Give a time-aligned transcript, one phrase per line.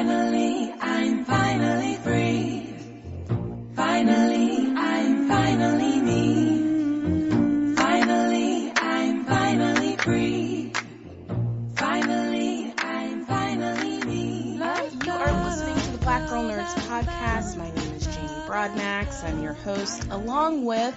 [0.00, 2.74] Finally, I'm finally free.
[3.76, 7.74] Finally, I'm finally me.
[7.76, 10.72] Finally, I'm finally free.
[11.76, 14.54] Finally, I'm finally me.
[14.54, 17.58] You are listening to the Black Girl Nerds podcast.
[17.58, 19.22] My name is Jamie Broadnax.
[19.22, 20.96] I'm your host, along with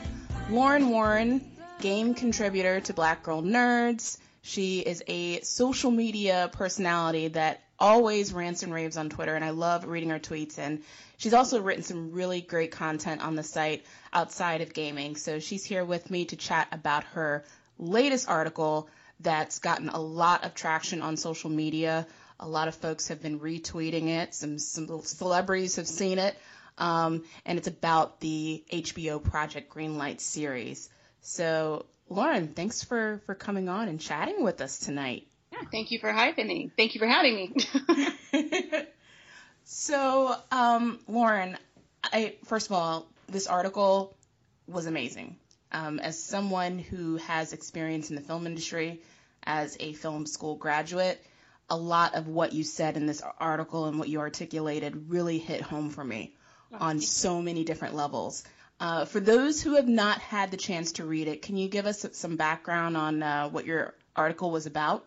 [0.49, 1.41] Lauren Warren,
[1.81, 4.17] game contributor to Black Girl Nerds.
[4.43, 9.49] She is a social media personality that always rants and raves on Twitter, and I
[9.49, 10.57] love reading her tweets.
[10.57, 10.81] And
[11.17, 15.17] she's also written some really great content on the site outside of gaming.
[15.17, 17.43] So she's here with me to chat about her
[17.77, 18.87] latest article
[19.19, 22.07] that's gotten a lot of traction on social media.
[22.39, 24.33] A lot of folks have been retweeting it.
[24.33, 26.37] Some some celebrities have seen it,
[26.77, 30.89] um, and it's about the HBO Project Greenlight series.
[31.21, 35.27] So Lauren, thanks for for coming on and chatting with us tonight.
[35.71, 36.71] Thank you for me.
[36.77, 37.55] Thank you for having me.
[39.63, 41.57] so, um, Lauren,
[42.03, 44.15] I first of all, this article
[44.67, 45.37] was amazing.
[45.71, 49.01] Um, as someone who has experience in the film industry,
[49.43, 51.21] as a film school graduate,
[51.69, 55.61] a lot of what you said in this article and what you articulated really hit
[55.61, 56.35] home for me
[56.79, 58.43] on so many different levels.
[58.79, 61.85] Uh, for those who have not had the chance to read it, can you give
[61.85, 65.05] us some background on uh, what your article was about?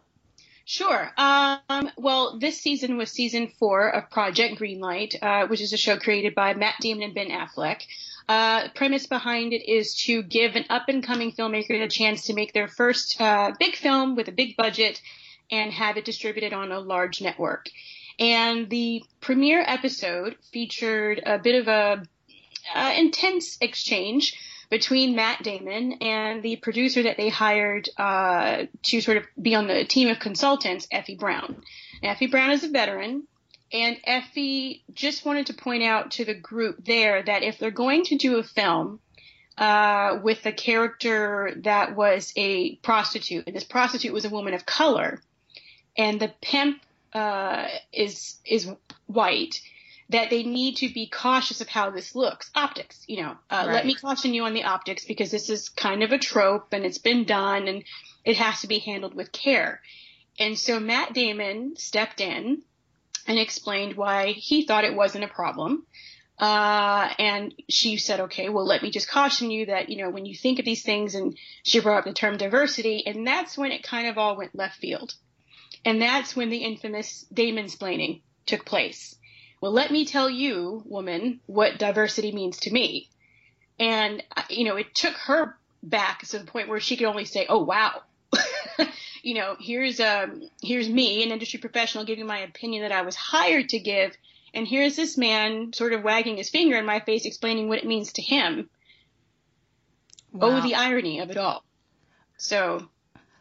[0.69, 1.13] Sure.
[1.17, 5.97] Um, well, this season was season four of Project Greenlight, uh, which is a show
[5.97, 7.83] created by Matt Damon and Ben Affleck.
[8.29, 12.35] Uh, premise behind it is to give an up and coming filmmaker a chance to
[12.35, 15.01] make their first uh, big film with a big budget
[15.53, 17.67] and have it distributed on a large network.
[18.19, 22.03] And the premiere episode featured a bit of a
[22.75, 24.35] uh, intense exchange
[24.69, 29.67] between Matt Damon and the producer that they hired uh, to sort of be on
[29.67, 31.63] the team of consultants, Effie Brown.
[32.03, 33.25] Effie Brown is a veteran,
[33.73, 38.05] and Effie just wanted to point out to the group there that if they're going
[38.05, 39.01] to do a film
[39.59, 44.67] uh, with a character that was a prostitute, and this prostitute was a woman of
[44.67, 45.21] color,
[45.97, 48.69] and the pimp uh, is is
[49.07, 49.61] white,
[50.09, 52.51] that they need to be cautious of how this looks.
[52.55, 53.75] Optics, you know, uh, right.
[53.75, 56.85] let me caution you on the optics because this is kind of a trope and
[56.85, 57.83] it's been done and
[58.25, 59.81] it has to be handled with care.
[60.39, 62.63] And so Matt Damon stepped in
[63.27, 65.87] and explained why he thought it wasn't a problem.
[66.39, 70.27] Uh, and she said, okay, well, let me just caution you that, you know, when
[70.27, 73.73] you think of these things and she brought up the term diversity and that's when
[73.73, 75.15] it kind of all went left field.
[75.85, 79.17] And that's when the infamous Damon splaining took place
[79.67, 83.11] well, let me tell you, woman, what diversity means to me.
[83.81, 87.47] And, you know, it took her back to the point where she could only say,
[87.49, 88.03] oh, wow.
[89.25, 93.17] you know, here's, um, here's me, an industry professional, giving my opinion that I was
[93.17, 94.17] hired to give.
[94.55, 97.87] And here's this man sort of wagging his finger in my face, explaining what it
[97.87, 98.71] means to him.
[100.33, 100.59] Oh, wow.
[100.59, 101.65] Oh, the irony of it all.
[102.37, 102.89] So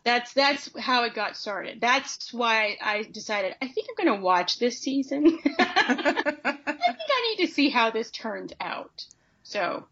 [0.06, 1.82] that's that's how it got started.
[1.82, 5.26] That's why I decided I think I'm going to watch this season.
[5.60, 9.04] I think I need to see how this turns out.
[9.44, 9.86] So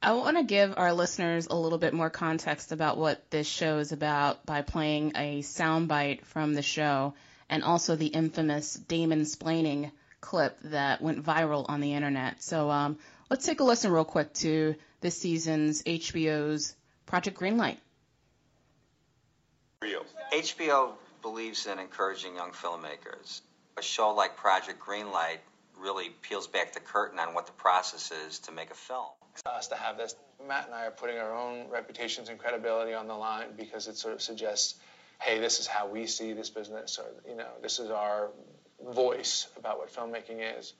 [0.00, 3.78] I want to give our listeners a little bit more context about what this show
[3.78, 7.14] is about by playing a soundbite from the show
[7.50, 12.42] and also the infamous Damon splaining clip that went viral on the internet.
[12.42, 12.96] So um,
[13.28, 16.76] let's take a listen real quick to this season's HBO's
[17.06, 17.78] Project Greenlight.
[20.32, 23.40] HBO believes in encouraging young filmmakers.
[23.76, 25.38] A show like Project Greenlight
[25.78, 29.06] really peels back the curtain on what the process is to make a film.
[29.46, 30.14] Us to have this,
[30.46, 33.96] Matt and I are putting our own reputations and credibility on the line because it
[33.96, 34.74] sort of suggests,
[35.20, 38.30] hey, this is how we see this business, or you know, this is our
[38.90, 40.74] voice about what filmmaking is.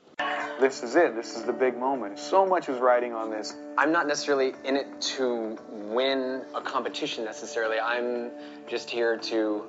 [0.59, 1.15] This is it.
[1.15, 2.19] This is the big moment.
[2.19, 3.55] So much is riding on this.
[3.77, 7.79] I'm not necessarily in it to win a competition necessarily.
[7.79, 8.31] I'm
[8.67, 9.65] just here to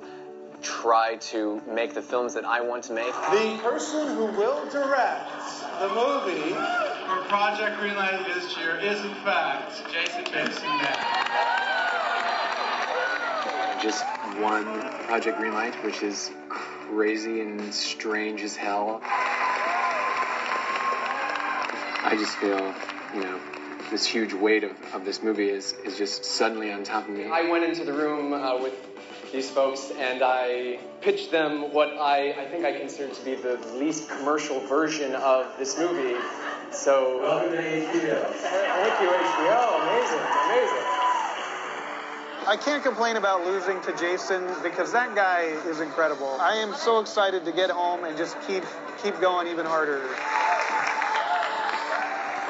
[0.61, 3.13] try to make the films that I want to make.
[3.31, 5.29] The person who will direct
[5.79, 10.63] the movie for Project Greenlight this year is, in fact, Jason Benson
[13.67, 14.05] I just
[14.39, 14.65] won
[15.07, 19.01] Project Greenlight, which is crazy and strange as hell.
[22.03, 22.73] I just feel,
[23.13, 23.39] you know,
[23.89, 27.25] this huge weight of, of this movie is, is just suddenly on top of me.
[27.25, 28.73] I went into the room uh, with
[29.31, 33.57] these folks and I pitched them what I, I think I consider to be the
[33.75, 36.15] least commercial version of this movie.
[36.71, 38.25] So, welcome to HBO.
[38.25, 39.81] Thank you, HBO.
[39.81, 40.94] Amazing, amazing.
[42.47, 46.37] I can't complain about losing to Jason because that guy is incredible.
[46.39, 48.63] I am so excited to get home and just keep
[49.01, 50.01] keep going even harder.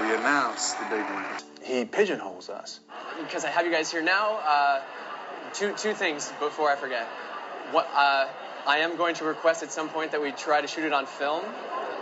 [0.01, 1.37] We announce the big winner.
[1.63, 2.81] He pigeonholes us.
[3.21, 4.81] Because I have you guys here now, uh,
[5.53, 7.07] two two things before I forget.
[7.71, 8.27] What uh,
[8.67, 11.05] I am going to request at some point that we try to shoot it on
[11.05, 11.45] film.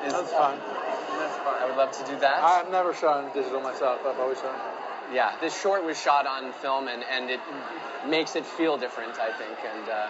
[0.03, 0.57] Is, That's fine.
[0.57, 1.61] That's fine.
[1.61, 2.43] I would love to do that.
[2.43, 4.01] I've never shot on digital myself.
[4.03, 4.72] I've always shot.
[5.11, 7.39] Yeah, this short was shot on film, and, and it
[8.07, 9.57] makes it feel different, I think.
[9.65, 10.07] And uh,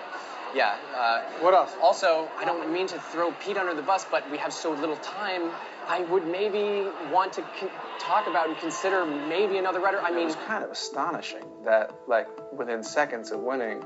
[0.56, 0.76] yeah.
[0.96, 1.76] Uh, What else?
[1.82, 4.98] Also, I don't mean to throw Pete under the bus, but we have so little
[4.98, 5.50] time.
[5.88, 7.70] I would maybe want to con-
[8.00, 10.00] talk about and consider maybe another writer.
[10.02, 13.84] I It mean, was kind of astonishing that, like, within seconds of winning,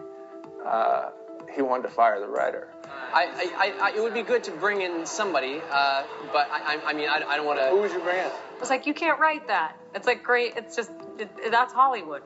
[0.65, 1.09] uh,
[1.53, 2.67] he wanted to fire the writer.
[3.13, 6.03] I, I, I, I, it would be good to bring in somebody, uh,
[6.33, 7.67] but I, I, I mean, I, I don't want to.
[7.69, 8.31] Who would you bring in?
[8.59, 9.75] It's like you can't write that.
[9.95, 10.53] It's like great.
[10.57, 12.23] It's just it, that's Hollywood.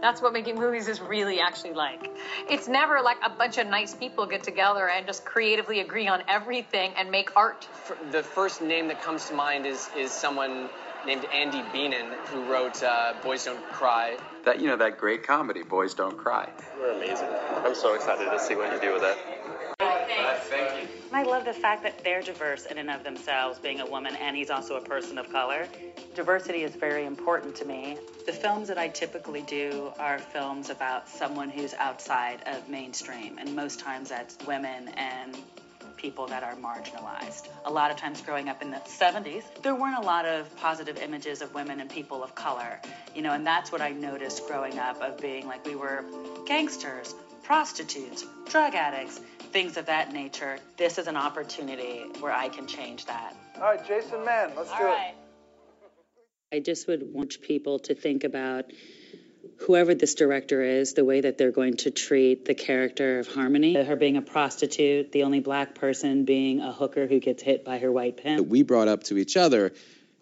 [0.00, 2.10] That's what making movies is really actually like.
[2.48, 6.22] It's never like a bunch of nice people get together and just creatively agree on
[6.28, 7.66] everything and make art.
[8.12, 10.68] The first name that comes to mind is is someone
[11.06, 14.16] named Andy Bienen, who wrote uh, Boys Don't Cry.
[14.44, 16.48] That you know that great comedy, Boys Don't Cry.
[16.78, 17.28] We're amazing.
[17.64, 19.16] I'm so excited to see what you do with it.
[19.78, 20.88] Thank you.
[21.12, 24.36] I love the fact that they're diverse in and of themselves, being a woman, and
[24.36, 25.66] he's also a person of color.
[26.14, 27.96] Diversity is very important to me.
[28.26, 33.54] The films that I typically do are films about someone who's outside of mainstream, and
[33.54, 35.36] most times that's women and
[36.04, 37.48] people that are marginalized.
[37.64, 40.98] A lot of times growing up in the 70s, there weren't a lot of positive
[40.98, 42.78] images of women and people of color,
[43.14, 46.04] you know, and that's what I noticed growing up of being like we were
[46.44, 49.18] gangsters, prostitutes, drug addicts,
[49.50, 50.58] things of that nature.
[50.76, 53.34] This is an opportunity where I can change that.
[53.56, 55.14] All right, Jason Mann, let's do it.
[56.52, 58.66] I just would want people to think about
[59.60, 63.74] whoever this director is, the way that they're going to treat the character of Harmony,
[63.74, 67.78] her being a prostitute, the only black person being a hooker who gets hit by
[67.78, 68.48] her white that pimp.
[68.48, 69.72] we brought up to each other.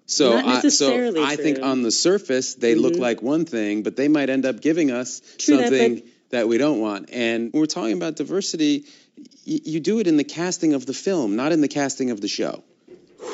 [0.06, 0.54] So, Not I, so
[0.88, 1.58] necessarily I think.
[1.58, 1.66] Mm-hmm.
[1.66, 5.22] on the surface they look like one thing, but they might end up giving us
[5.38, 7.10] True that, something that, we don't want.
[7.12, 8.84] And when we're talking about diversity,
[9.16, 12.20] y- you do it in the casting of the film, not in the casting of
[12.20, 12.62] the show.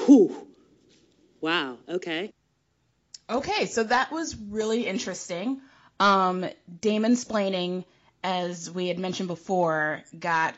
[0.06, 0.46] Whew.
[1.40, 2.32] Wow, okay.
[3.31, 5.61] Okay, so that was really interesting.
[6.00, 6.47] Um,
[6.81, 7.85] Damon splaining,
[8.23, 10.55] as we had mentioned before, got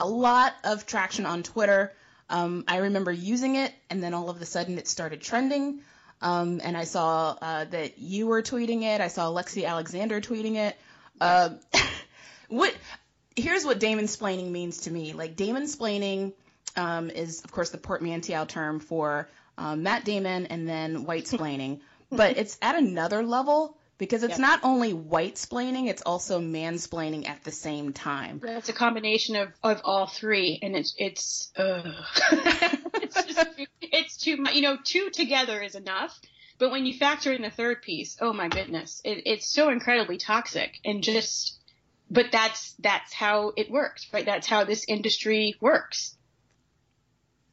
[0.00, 1.92] a lot of traction on Twitter.
[2.28, 5.80] Um, I remember using it, and then all of a sudden it started trending.
[6.20, 9.00] Um, and I saw uh, that you were tweeting it.
[9.00, 10.76] I saw Lexi Alexander tweeting it.
[11.20, 11.50] Uh,
[12.48, 12.74] what?
[13.34, 15.14] Here's what Damon splaining means to me.
[15.14, 16.32] Like Damon splaining
[16.76, 21.80] um, is, of course, the portmanteau term for um, Matt Damon and then white splaining,
[22.10, 24.40] but it's at another level because it's Yep.
[24.40, 28.40] not only white splaining, it's also mansplaining at the same time.
[28.42, 31.82] It's a combination of, of all three, and it's it's uh,
[32.32, 33.46] it's just
[33.80, 34.54] it's too much.
[34.54, 36.18] You know, two together is enough,
[36.58, 40.18] but when you factor in the third piece, oh my goodness, it, it's so incredibly
[40.18, 41.58] toxic and just.
[42.10, 44.26] But that's that's how it works, right?
[44.26, 46.14] That's how this industry works.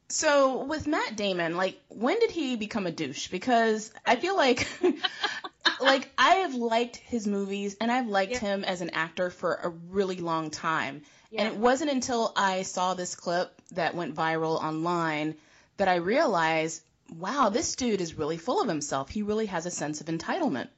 [0.09, 3.27] So with Matt Damon, like when did he become a douche?
[3.27, 4.67] Because I feel like
[5.79, 9.69] like I have liked his movies and I've liked him as an actor for a
[9.69, 11.03] really long time.
[11.37, 15.35] And it wasn't until I saw this clip that went viral online
[15.77, 16.81] that I realized,
[17.15, 19.09] wow, this dude is really full of himself.
[19.09, 20.69] He really has a sense of entitlement.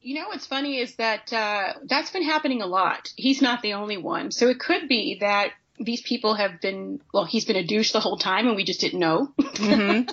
[0.00, 3.12] You know what's funny is that uh, that's been happening a lot.
[3.16, 4.30] He's not the only one.
[4.30, 8.00] So it could be that these people have been, well, he's been a douche the
[8.00, 9.32] whole time and we just didn't know.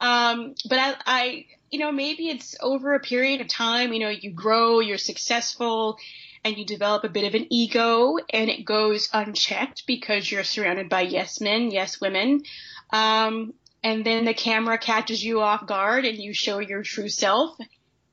[0.00, 4.08] um, but I, I, you know, maybe it's over a period of time, you know,
[4.08, 5.98] you grow, you're successful,
[6.44, 10.88] and you develop a bit of an ego and it goes unchecked because you're surrounded
[10.88, 12.42] by yes men, yes women.
[12.90, 17.58] Um, and then the camera catches you off guard and you show your true self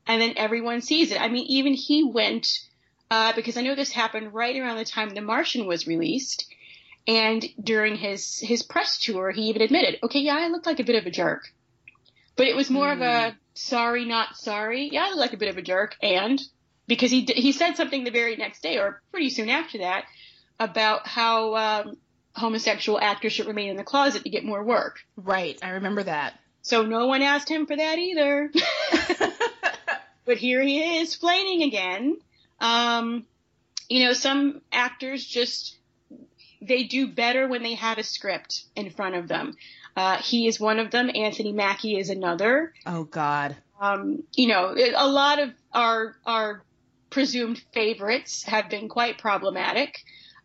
[0.07, 1.21] and then everyone sees it.
[1.21, 2.59] I mean, even he went,
[3.09, 6.45] uh, because I know this happened right around the time The Martian was released.
[7.07, 10.83] And during his, his press tour, he even admitted, okay, yeah, I looked like a
[10.83, 11.53] bit of a jerk.
[12.35, 14.89] But it was more of a sorry, not sorry.
[14.91, 15.95] Yeah, I look like a bit of a jerk.
[16.01, 16.41] And
[16.87, 20.05] because he, he said something the very next day or pretty soon after that
[20.59, 21.97] about how, um,
[22.35, 24.99] homosexual actors should remain in the closet to get more work.
[25.15, 25.57] Right.
[25.63, 26.37] I remember that.
[26.61, 28.51] So no one asked him for that either.
[30.25, 32.17] but here he is flaining again.
[32.59, 33.25] Um,
[33.87, 35.77] you know, some actors just
[36.67, 39.55] they do better when they have a script in front of them.
[39.95, 41.09] Uh, he is one of them.
[41.13, 42.73] Anthony Mackie is another.
[42.85, 43.55] Oh God.
[43.79, 46.63] Um, you know, a lot of our our
[47.09, 49.99] presumed favorites have been quite problematic.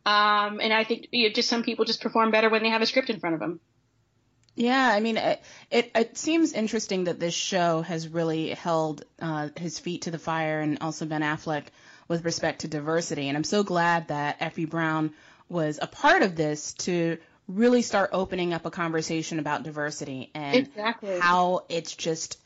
[0.07, 2.83] Um, and I think you know, just some people just perform better when they have
[2.83, 3.61] a script in front of them.
[4.57, 9.49] Yeah, I mean, it, it, it seems interesting that this show has really held uh,
[9.57, 11.65] his feet to the fire and also Ben Affleck
[12.09, 13.29] with respect to diversity.
[13.29, 15.13] And I'm so glad that Effie Brown
[15.51, 20.57] was a part of this to really start opening up a conversation about diversity and
[20.57, 21.19] Exactly.
[21.19, 22.39] how it's just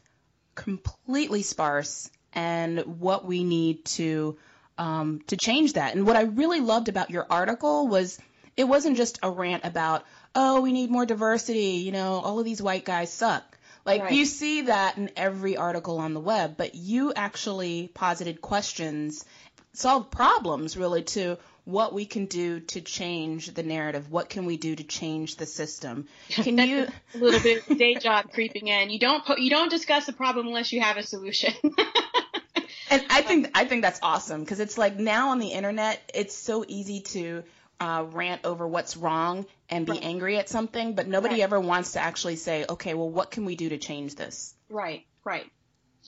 [0.55, 4.37] completely sparse and what we need to
[4.79, 5.95] um, to change that.
[5.95, 8.19] And what I really loved about your article was
[8.57, 12.45] it wasn't just a rant about oh we need more diversity, you know, all of
[12.45, 13.45] these white guys suck.
[13.85, 14.13] Like Right.
[14.13, 19.25] you see that in every article on the web, but you actually posited questions,
[19.75, 24.11] solved problems really to what we can do to change the narrative.
[24.11, 26.09] What can we do to change the system?
[26.29, 28.91] Can you a little bit of day job creeping in.
[28.91, 31.53] You don't po- you don't discuss the problem unless you have a solution.
[32.91, 36.35] And I think I think that's awesome because it's like now on the internet, it's
[36.37, 37.43] so easy to
[37.81, 41.43] uh, rant over what's wrong and be angry at something, but nobody Right.
[41.43, 44.55] ever wants to actually say, okay, well, what can we do to change this?
[44.69, 45.51] Right, right,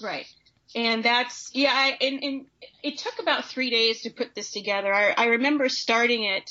[0.01, 0.27] right.
[0.75, 1.73] And that's yeah.
[1.73, 2.47] I, and, and
[2.83, 4.93] it took about three days to put this together.
[4.93, 6.51] I, I remember starting it.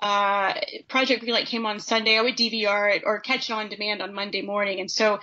[0.00, 0.54] Uh,
[0.86, 2.16] Project Greenlight came on Sunday.
[2.16, 4.78] I would DVR it or catch it on demand on Monday morning.
[4.78, 5.18] And so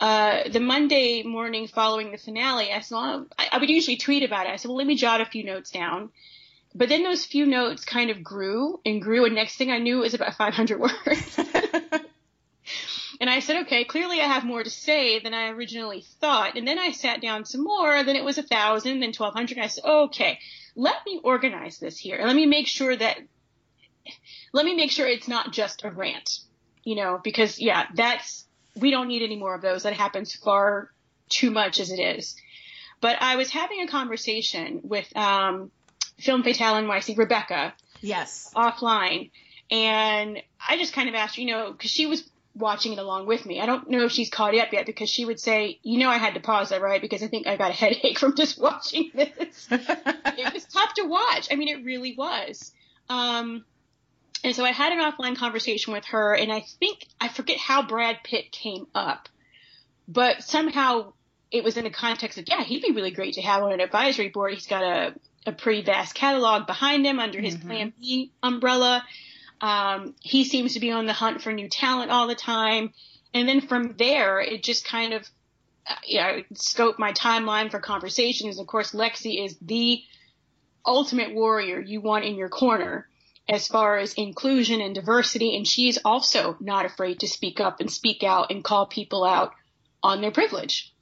[0.00, 4.46] uh, the Monday morning following the finale, I saw I, I would usually tweet about
[4.46, 4.50] it.
[4.50, 6.10] I said, well, let me jot a few notes down.
[6.74, 9.98] But then those few notes kind of grew and grew, and next thing I knew,
[9.98, 10.94] it was about 500 words.
[13.20, 16.56] And I said, okay, clearly I have more to say than I originally thought.
[16.56, 19.58] And then I sat down some more, then it was a thousand, then 1200.
[19.58, 20.38] I said, okay,
[20.76, 22.20] let me organize this here.
[22.22, 23.18] Let me make sure that,
[24.52, 26.38] let me make sure it's not just a rant,
[26.84, 28.46] you know, because yeah, that's,
[28.76, 29.82] we don't need any more of those.
[29.82, 30.90] That happens far
[31.28, 32.36] too much as it is.
[33.00, 35.70] But I was having a conversation with, um,
[36.18, 38.52] Film Fatale NYC, Rebecca, Yes.
[38.56, 39.30] offline.
[39.70, 43.46] And I just kind of asked, you know, because she was watching it along with
[43.46, 43.60] me.
[43.60, 46.18] I don't know if she's caught up yet because she would say, you know, I
[46.18, 47.00] had to pause that, right?
[47.00, 49.68] Because I think I got a headache from just watching this.
[49.70, 51.48] it was tough to watch.
[51.50, 52.72] I mean, it really was.
[53.08, 53.64] Um,
[54.44, 57.86] and so I had an offline conversation with her, and I think, I forget how
[57.86, 59.28] Brad Pitt came up,
[60.06, 61.12] but somehow
[61.50, 63.80] it was in the context of, yeah, he'd be really great to have on an
[63.80, 64.52] advisory board.
[64.54, 65.14] He's got a,
[65.46, 69.04] a pretty vast catalog behind him under his Plan B umbrella.
[69.60, 72.92] Um, he seems to be on the hunt for new talent all the time.
[73.34, 75.28] And then from there, it just kind of,
[75.86, 78.58] uh, you know, scope my timeline for conversations.
[78.58, 80.02] Of course, Lexi is the
[80.86, 83.08] ultimate warrior you want in your corner
[83.48, 85.56] as far as inclusion and diversity.
[85.56, 89.52] And she's also not afraid to speak up and speak out and call people out
[90.02, 90.94] on their privilege.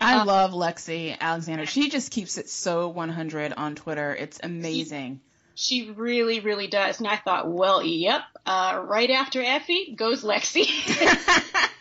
[0.00, 1.64] I love Lexi Alexander.
[1.64, 4.14] She just keeps it so 100 on Twitter.
[4.14, 5.20] It's amazing.
[5.54, 6.98] She really, really does.
[6.98, 10.66] And I thought, well, yep, uh, right after Effie goes Lexi.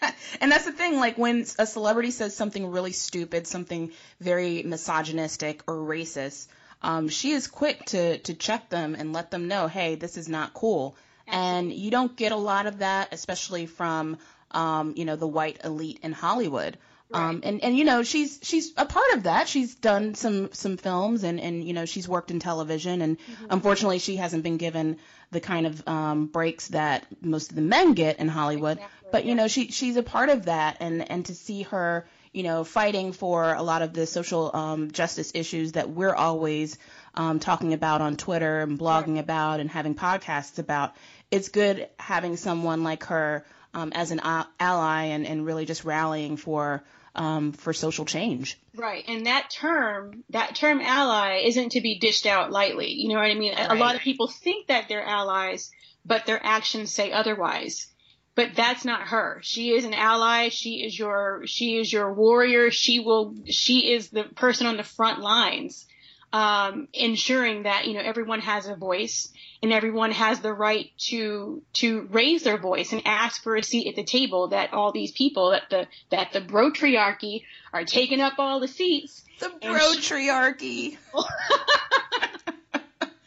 [0.42, 5.62] And that's the thing, like when a celebrity says something really stupid, something very misogynistic
[5.68, 6.48] or racist,
[6.82, 10.28] um, she is quick to, to check them and let them know, hey, this is
[10.28, 10.96] not cool.
[11.28, 14.18] And you don't get a lot of that, especially from,
[14.50, 16.78] um, you know, the white elite in Hollywood.
[17.13, 19.48] Um, and, and, you know, she's, she's a part of that.
[19.48, 23.18] She's done some, some films and, and, you know, she's worked in television and
[23.50, 24.98] unfortunately she hasn't been given
[25.32, 28.80] the kind of, um, breaks that most of the men get in Hollywood.
[29.12, 32.44] But, you know, she, she's a part of that and, and to see her, you
[32.44, 36.77] know, fighting for a lot of the social, um, justice issues that we're always,
[37.15, 40.96] um, talking about on Twitter and blogging about and having podcasts about,
[41.30, 44.22] it's good having someone like her, um, as an
[44.60, 46.84] ally and, and really just rallying for,
[47.15, 48.58] um, for social change.
[48.75, 52.91] Right, and that term, that term ally, isn't to be dished out lightly.
[52.94, 53.53] You know what I mean?
[53.53, 55.72] A- A lot of people think that they're allies,
[56.06, 57.88] but their actions say otherwise.
[58.34, 59.41] But that's not her.
[59.44, 60.48] She is an ally.
[60.50, 62.72] She is your, she is your warrior.
[62.72, 65.86] She will, she is the person on the front lines,
[66.33, 69.29] um, ensuring that you know everyone has a voice
[69.61, 73.88] and everyone has the right to to raise their voice and ask for a seat
[73.88, 74.50] at the table.
[74.50, 79.23] That all these people, that the that the brotriarchy are taking up all the seats.
[79.39, 80.97] The brotriarchy.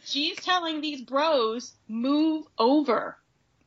[0.05, 3.17] She's telling these bros, move over.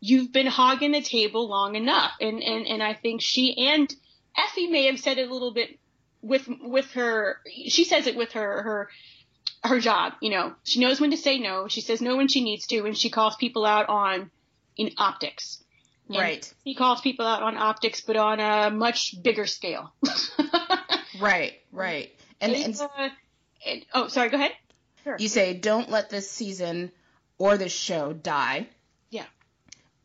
[0.01, 2.13] You've been hogging the table long enough.
[2.21, 3.95] And, and, and I think she and
[4.37, 5.79] Effie may have said it a little bit
[6.23, 8.89] with, with her, she says it with her, her,
[9.65, 11.69] her job, you know, she knows when to say no.
[11.69, 14.31] She says no when she needs to, and she calls people out on
[14.77, 15.63] in optics.
[16.09, 16.55] And Right.
[16.65, 19.93] He calls people out on optics, but on a much bigger scale.
[21.21, 22.11] Right, right.
[22.41, 23.09] And, and uh,
[23.67, 24.53] it- oh, sorry, go ahead.
[25.19, 26.93] You say, don't let this season
[27.39, 28.69] or this show die.
[29.11, 29.25] Yeah.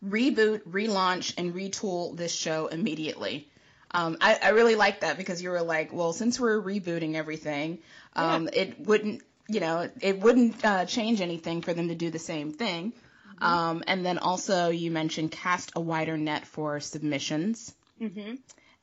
[0.03, 3.47] Reboot, relaunch, and retool this show immediately.
[3.91, 7.79] Um, I, I really like that because you were like, well, since we're rebooting everything,
[8.15, 12.19] um, it wouldn't, you know, it wouldn't uh, change anything for them to do the
[12.19, 12.93] same thing.
[13.41, 18.35] Um, and then also you mentioned cast a wider net for submissions Mm-hmm.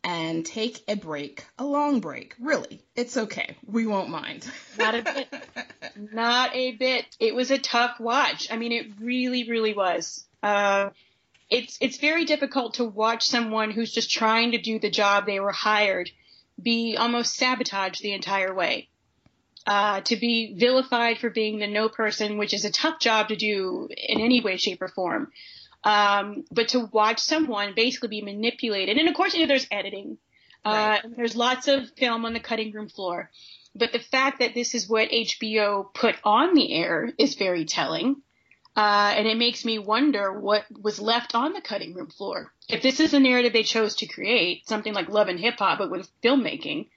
[0.05, 2.35] and take a break, a long break.
[2.41, 3.57] Really, it's okay.
[3.67, 4.47] We won't mind.
[4.79, 5.29] Not a bit.
[6.13, 7.05] Not a bit.
[7.19, 8.51] It was a tough watch.
[8.53, 10.25] I mean, it really, really was.
[10.43, 10.91] Uh,
[11.51, 15.41] it's it's very difficult to watch someone who's just trying to do the job they
[15.41, 16.11] were hired
[16.63, 18.89] be almost sabotaged the entire way.
[19.67, 23.37] Uh, to be vilified for being the no person, which is a tough job to
[23.37, 25.31] do in any way, shape, or form.
[25.85, 30.19] Um, but to watch someone basically be manipulated, and of course, you know, there's editing.
[30.65, 33.31] Uh, there's lots of film on the cutting room floor.
[33.75, 38.23] But the fact that this is what HBO put on the air is very telling.
[38.77, 42.53] Uh, and it makes me wonder what was left on the cutting room floor.
[42.69, 45.79] If this is the narrative they chose to create, something like Love and Hip Hop,
[45.79, 46.89] but with filmmaking,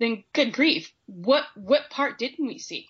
[0.00, 2.88] then good grief, what what part didn't we see?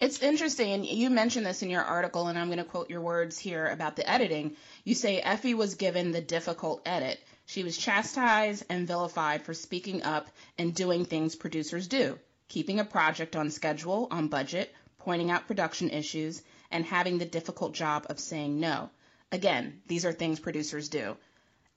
[0.00, 3.00] It's interesting, and you mentioned this in your article, and I'm going to quote your
[3.00, 4.56] words here about the editing.
[4.84, 7.18] You say Effie was given the difficult edit.
[7.46, 12.84] She was chastised and vilified for speaking up and doing things producers do, keeping a
[12.84, 18.20] project on schedule, on budget, pointing out production issues, and having the difficult job of
[18.20, 18.90] saying no.
[19.32, 21.16] Again, these are things producers do.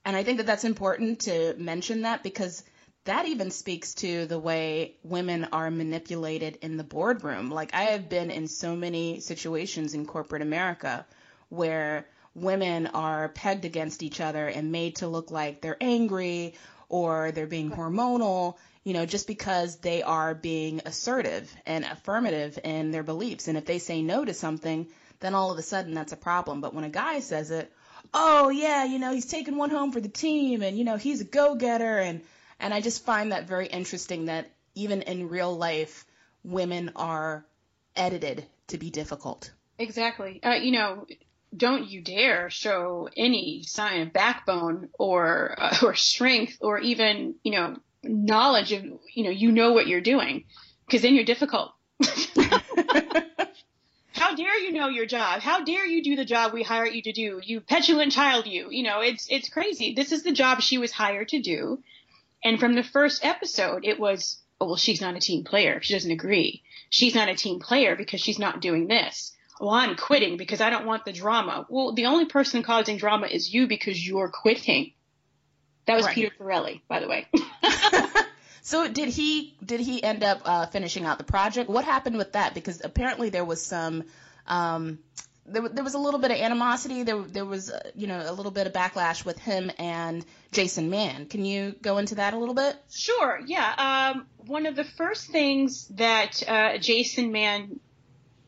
[0.04, 2.62] And I think that that's important to mention that because
[3.04, 7.50] that even speaks to the way women are manipulated in the boardroom.
[7.50, 11.04] Like I have been in so many situations in corporate America
[11.48, 16.54] where women are pegged against each other and made to look like they're angry
[16.88, 22.90] or they're being hormonal, you know, just because they are being assertive and affirmative in
[22.90, 23.48] their beliefs.
[23.48, 24.86] And if they say no to something,
[25.20, 26.60] then all of a sudden that's a problem.
[26.60, 27.72] But when a guy says it,
[28.14, 31.20] oh yeah, you know, he's taking one home for the team and you know, he's
[31.20, 32.22] a go-getter and
[32.62, 36.06] and I just find that very interesting that even in real life
[36.44, 37.44] women are
[37.94, 39.52] edited to be difficult.
[39.78, 40.40] Exactly.
[40.42, 41.06] Uh, you know,
[41.54, 47.52] don't you dare show any sign of backbone or uh, or strength or even you
[47.52, 50.44] know knowledge of you know you know what you're doing
[50.86, 51.72] because then you're difficult.
[54.14, 55.40] How dare you know your job?
[55.40, 57.40] How dare you do the job we hired you to do?
[57.42, 58.68] You petulant child, you.
[58.70, 59.94] You know, it's it's crazy.
[59.94, 61.82] This is the job she was hired to do.
[62.44, 65.80] And from the first episode, it was, oh, well, she's not a team player.
[65.82, 66.62] She doesn't agree.
[66.90, 69.32] She's not a team player because she's not doing this.
[69.60, 71.66] Well, I'm quitting because I don't want the drama.
[71.68, 74.92] Well, the only person causing drama is you because you're quitting.
[75.86, 76.14] That was Right.
[76.14, 77.28] Peter Farrelly, by the way.
[78.62, 81.68] So did he did he end up uh, finishing out the project?
[81.68, 82.54] What happened with that?
[82.54, 84.04] Because apparently there was some
[84.46, 85.00] um,
[85.46, 87.02] there, there was a little bit of animosity.
[87.02, 90.90] There there was uh, you know a little bit of backlash with him and Jason
[90.90, 91.26] Mann.
[91.26, 92.76] Can you go into that a little bit?
[92.90, 94.12] Sure, yeah.
[94.14, 97.80] Um, one of the first things that uh, Jason Mann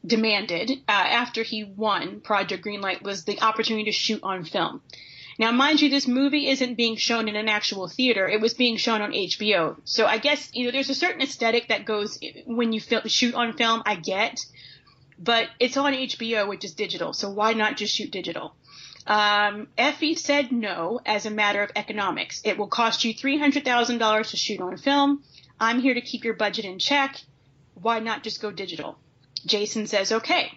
[0.06, 4.80] demanded uh, after he won Project Greenlight was the opportunity to shoot on film.
[5.38, 8.28] Now, mind you, this movie isn't being shown in an actual theater.
[8.28, 9.76] It was being shown on HBO.
[9.84, 13.34] So I guess, you know, there's a certain aesthetic that goes when you fil- shoot
[13.34, 14.38] on film, I get.
[15.18, 17.12] But it's on HBO, which is digital.
[17.12, 18.54] So why not just shoot digital?
[19.06, 22.40] Um, Effie said no as a matter of economics.
[22.44, 25.22] It will cost you $300,000 to shoot on film.
[25.60, 27.20] I'm here to keep your budget in check.
[27.74, 28.98] Why not just go digital?
[29.46, 30.50] Jason says okay.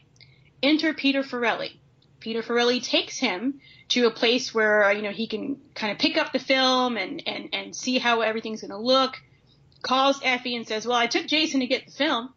[0.64, 1.74] Enter Peter Farrelly.
[2.20, 6.18] Peter Farrelly takes him to a place where you know he can kind of pick
[6.18, 9.22] up the film and and and see how everything's going to look.
[9.82, 12.34] Calls Effie and says, "Well, I took Jason to get the film."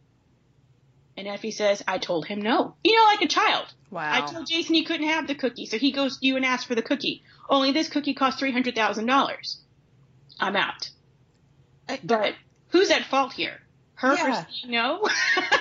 [1.21, 3.67] And Effie says, "I told him no." You know, like a child.
[3.91, 4.11] Wow.
[4.11, 6.65] I told Jason he couldn't have the cookie, so he goes to you and asks
[6.65, 7.23] for the cookie.
[7.47, 9.61] Only this cookie costs three hundred thousand dollars.
[10.41, 10.89] I'm out.
[12.03, 12.37] But
[12.69, 13.61] who's at fault here?
[13.97, 14.45] Her Yeah.
[14.45, 15.07] for saying no,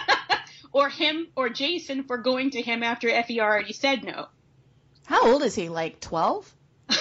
[0.72, 4.28] or him or Jason for going to him after Effie already said no?
[5.08, 5.68] How old is he?
[5.68, 6.56] Like 12?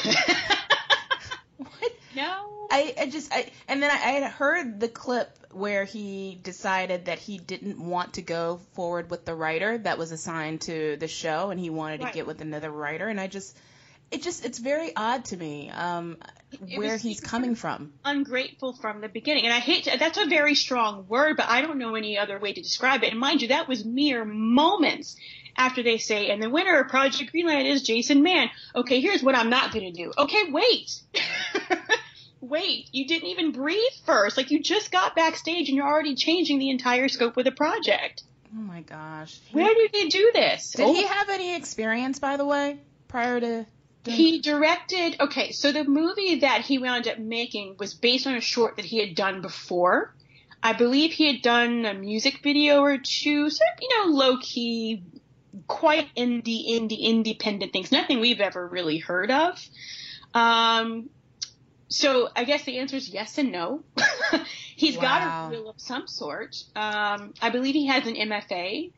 [2.16, 2.66] No.
[2.70, 7.06] I, I just I and then I, I had heard the clip where he decided
[7.06, 11.08] that he didn't want to go forward with the writer that was assigned to the
[11.08, 12.12] show and he wanted Right.
[12.12, 13.56] to get with another writer and I just
[14.10, 16.16] it just it's very odd to me um
[16.52, 17.92] It where was- he's coming from.
[18.04, 19.44] ungrateful from the beginning.
[19.44, 22.38] And I hate to, that's a very strong word, but I don't know any other
[22.38, 23.10] way to describe it.
[23.10, 25.16] And mind you, that was mere moments
[25.58, 28.48] after they say, and the winner of Project Greenlight is Jason Mann.
[28.74, 30.12] Okay, here's what I'm not going to do.
[30.16, 31.00] Okay, wait.
[32.40, 34.36] wait, you didn't even breathe first.
[34.36, 38.22] Like you just got backstage and you're already changing the entire scope of the project.
[38.54, 39.38] Oh my gosh.
[39.52, 40.72] Where did he do this?
[40.72, 40.94] Did Oh.
[40.94, 43.66] he have any experience, by the way, prior to?
[44.04, 45.16] doing- He directed.
[45.20, 48.84] Okay, so the movie that he wound up making was based on a short that
[48.86, 50.14] he had done before.
[50.62, 54.38] I believe he had done a music video or two, sort of, you know, low
[54.40, 55.02] key,
[55.66, 57.92] quite indie, indie, independent things.
[57.92, 59.60] Nothing we've ever really heard of.
[60.34, 61.10] Um,
[61.88, 63.82] so I guess the answer is yes and no.
[64.76, 65.02] He's Wow.
[65.02, 66.56] got a reel of some sort.
[66.76, 68.92] Um, I believe he has an MFA.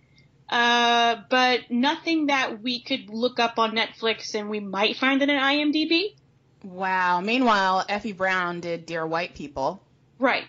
[0.48, 5.29] Uh, but nothing that we could look up on Netflix and we might find it
[5.29, 6.16] in IMDb.
[6.64, 7.20] Wow.
[7.20, 9.81] Meanwhile, Effie Brown did Dear White People,
[10.18, 10.44] Right.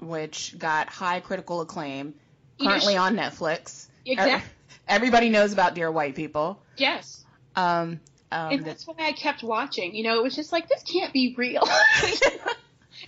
[0.00, 2.14] which got high critical acclaim.
[2.58, 3.86] You know, Currently she- on Netflix.
[4.06, 4.46] Exact-
[4.88, 6.60] Everybody knows about Dear White People.
[6.76, 7.24] Yes.
[7.54, 8.00] Um,
[8.32, 9.94] um, and that's why I kept watching.
[9.94, 11.62] You know, it was just like, this can't be real.
[12.02, 12.30] is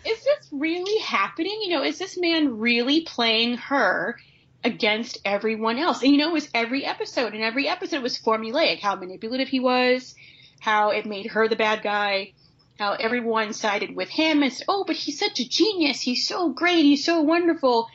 [0.02, 1.60] this really happening?
[1.62, 4.18] You know, is this man really playing her
[4.62, 6.02] against everyone else?
[6.02, 9.60] And you know, it was every episode, and every episode was formulaic how manipulative he
[9.60, 10.14] was,
[10.60, 12.32] how it made her the bad guy,
[12.78, 16.02] how everyone sided with him and said, oh, but he's such a genius.
[16.02, 16.82] He's so great.
[16.82, 17.88] He's so wonderful.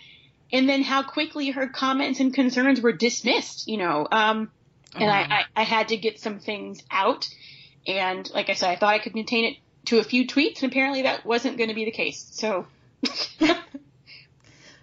[0.51, 4.07] And then how quickly her comments and concerns were dismissed, you know.
[4.11, 4.49] Um,
[4.95, 7.27] and I, I, I had to get some things out.
[7.87, 10.71] And like I said, I thought I could contain it to a few tweets, and
[10.71, 12.27] apparently that wasn't going to be the case.
[12.31, 12.67] So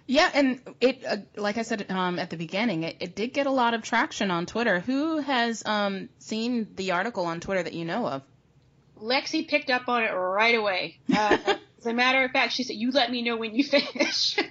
[0.09, 3.45] Yeah, and it, uh, like I said um, at the beginning, it, it did get
[3.45, 4.79] a lot of traction on Twitter.
[4.79, 8.21] Who has um, seen the article on Twitter that you know of?
[9.01, 10.97] Lexi picked up on it right away.
[11.13, 11.37] Uh,
[11.79, 14.39] as a matter of fact, she said, "You let me know when you finish."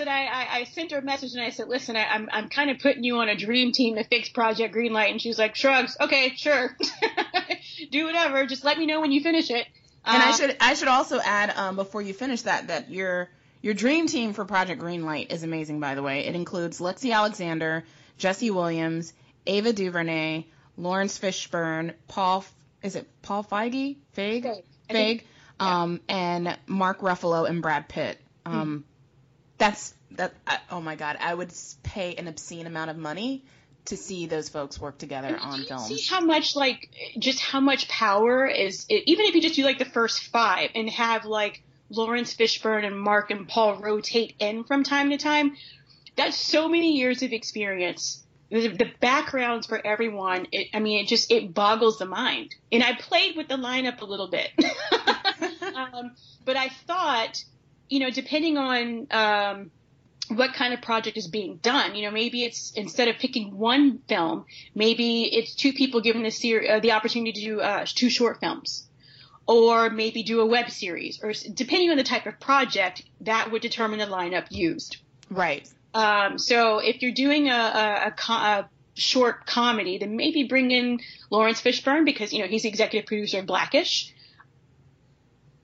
[0.00, 2.28] I said I, I, I sent her a message and I said, "Listen, I, I'm
[2.32, 5.28] I'm kind of putting you on a dream team to fix Project Greenlight," and she
[5.28, 6.76] was like, "Shrugs, okay, sure,
[7.90, 8.46] do whatever.
[8.46, 9.66] Just let me know when you finish it."
[10.04, 13.28] And I Uh, should I should also add um, before you finish that that your
[13.62, 15.80] your dream team for Project Greenlight is amazing.
[15.80, 17.84] By the way, it includes Lexi Alexander,
[18.16, 19.12] Jesse Williams,
[19.46, 20.44] Ava DuVernay,
[20.78, 22.44] Laurence Fishburne, Paul
[22.82, 25.26] is it Paul Feige Feig I Feig, think-
[25.60, 28.18] um, and Mark Ruffalo and Brad Pitt.
[28.46, 28.84] Um,
[29.60, 30.32] That's that.
[30.46, 31.52] I, oh my God, I would
[31.84, 33.44] pay an obscene amount of money
[33.86, 35.80] to see those folks work together on film.
[35.80, 39.78] see how much like just how much power is even if you just do like
[39.78, 44.84] the first five and have like Laurence Fishburne and Mark and Paul rotate in from
[44.84, 45.56] time to time.
[46.16, 48.22] That's so many years of experience.
[48.50, 50.46] The, the backgrounds for everyone.
[50.52, 52.54] It, I mean, it just it boggles the mind.
[52.72, 54.50] And I played with the lineup a little bit,
[55.74, 57.44] um, but I thought,
[57.90, 59.70] you know, depending on um,
[60.28, 61.94] what kind of project is being done.
[61.94, 66.30] You know, maybe it's instead of picking one film, maybe it's two people given the
[66.30, 68.86] ser- uh, the opportunity to do uh, two short films,
[69.46, 73.60] or maybe do a web series, or depending on the type of project, that would
[73.60, 74.98] determine the lineup used.
[75.28, 75.68] Right.
[75.92, 80.70] Um, so if you're doing a, a, a, co- a short comedy, then maybe bring
[80.70, 81.00] in
[81.30, 84.14] Laurence Fishburne because you know he's the executive producer of Blackish.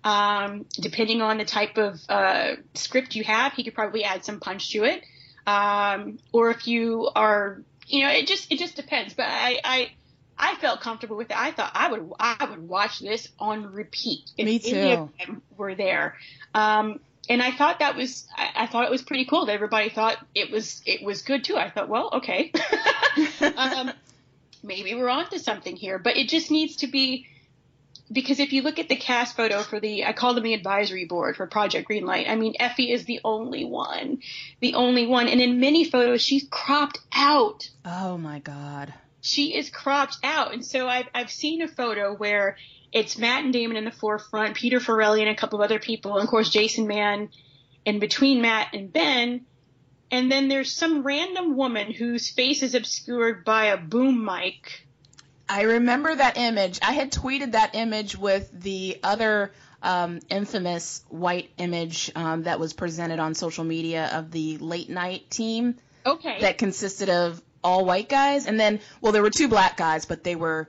[0.07, 4.39] Um, depending on the type of uh, script you have, he could probably add some
[4.39, 5.03] punch to it.
[5.49, 9.15] Um, or if you are, you know, it just it just depends.
[9.15, 9.91] But I I,
[10.39, 11.37] I felt comfortable with it.
[11.37, 15.43] I thought I would I would watch this on repeat if Me any of them
[15.57, 16.17] were there.
[16.55, 19.89] Um, and I thought that was I, I thought it was pretty cool that everybody
[19.89, 21.57] thought it was it was good too.
[21.57, 22.53] I thought, well, okay,
[23.57, 23.91] um,
[24.63, 25.99] maybe we're on to something here.
[25.99, 27.27] But it just needs to be
[28.11, 31.05] because if you look at the cast photo for the I call them the advisory
[31.05, 32.29] board for Project Greenlight.
[32.29, 34.19] I mean, Effie is the only one,
[34.61, 38.95] the only one, and in many photos she's cropped out Oh my God.
[39.21, 40.53] she is cropped out.
[40.53, 42.57] And so I've, I've seen a photo where
[42.93, 46.15] it's Matt and Damon in the forefront, Peter Farrelly and a couple of other people,
[46.15, 47.29] and of course Jason Mann
[47.85, 49.45] in between Matt and Ben.
[50.11, 54.86] And then there's some random woman whose face is obscured by a boom mic.
[55.49, 56.79] I remember that image.
[56.83, 62.73] I had tweeted that image with the other um, infamous white image um, that was
[62.73, 66.41] presented on social media of the late night team Okay.
[66.41, 68.47] that consisted of all white guys.
[68.47, 70.69] And then, well, there were two black guys, but they were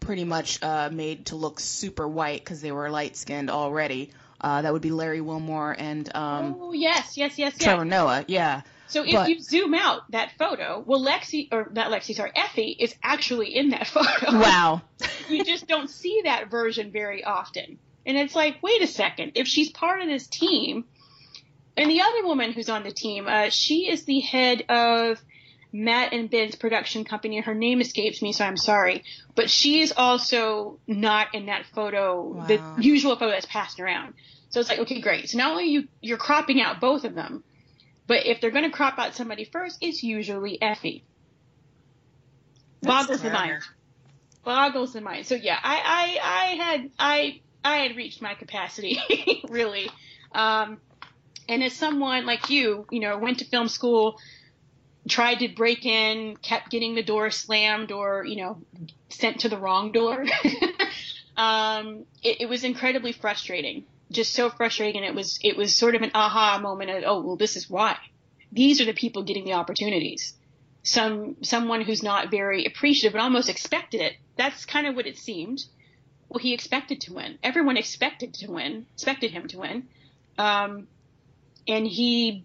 [0.00, 4.10] pretty much uh, made to look super white because they were light skinned already.
[4.40, 7.58] Uh, that would be Larry Wilmore and um, oh yes, yes, yes, yes.
[7.58, 8.24] Trevor Noah.
[8.28, 8.62] Yeah.
[8.88, 12.76] So if But- you zoom out that photo, well, Lexi or not Lexi, sorry, Effie
[12.78, 14.38] is actually in that photo.
[14.38, 14.82] Wow.
[15.28, 17.78] you just don't see that version very often.
[18.06, 20.84] And it's like, wait a second, if she's part of this team,
[21.76, 25.20] and the other woman who's on the team, uh, she is the head of
[25.72, 27.38] Matt and Ben's production company.
[27.40, 29.04] Her name escapes me, so I'm sorry.
[29.34, 32.46] But she is also not in that photo, Wow.
[32.46, 34.14] the usual photo that's passed around.
[34.48, 35.28] So it's like, okay, great.
[35.28, 37.44] So not only you you're cropping out both of them,
[38.08, 41.04] But if they're going to crop out somebody first, it's usually Effie.
[42.82, 43.62] Boggles the mind.
[44.44, 45.26] Boggles the mind.
[45.26, 48.98] So yeah, I, I, I had, I, I had reached my capacity,
[49.48, 49.90] really.
[50.32, 50.80] Um,
[51.48, 54.18] and as someone like you, you know, went to film school,
[55.06, 58.62] tried to break in, kept getting the door slammed or, you know,
[59.10, 60.24] sent to the wrong door.
[61.36, 63.84] um, it, it was incredibly frustrating.
[64.10, 65.02] Just so frustrating.
[65.02, 67.68] And it was, it was sort of an aha moment of, oh, well, this is
[67.68, 67.96] why.
[68.52, 70.34] These are the people getting the opportunities.
[70.82, 74.14] Some, someone who's not very appreciative but almost expected it.
[74.36, 75.64] That's kind of what it seemed.
[76.28, 77.38] Well, he expected to win.
[77.42, 79.88] Everyone expected to win, expected him to win.
[80.38, 80.88] Um,
[81.66, 82.44] and he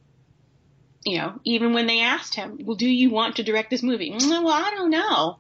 [1.06, 4.16] you know, even when they asked him, well, do you want to direct this movie?
[4.18, 5.38] Well, I don't know.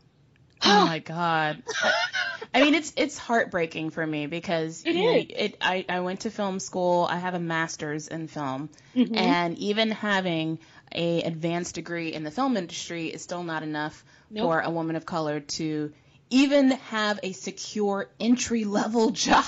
[0.64, 1.64] Oh my god.
[2.54, 5.58] I mean, it's it's heartbreaking for me because It you know, it.
[5.62, 7.08] I I went to film school.
[7.10, 9.18] I have a master's in film, Mhm.
[9.18, 10.60] and even having
[10.94, 14.44] a advanced degree in the film industry is still not enough Nope.
[14.46, 15.92] for a woman of color to
[16.34, 19.46] even have a secure entry level job.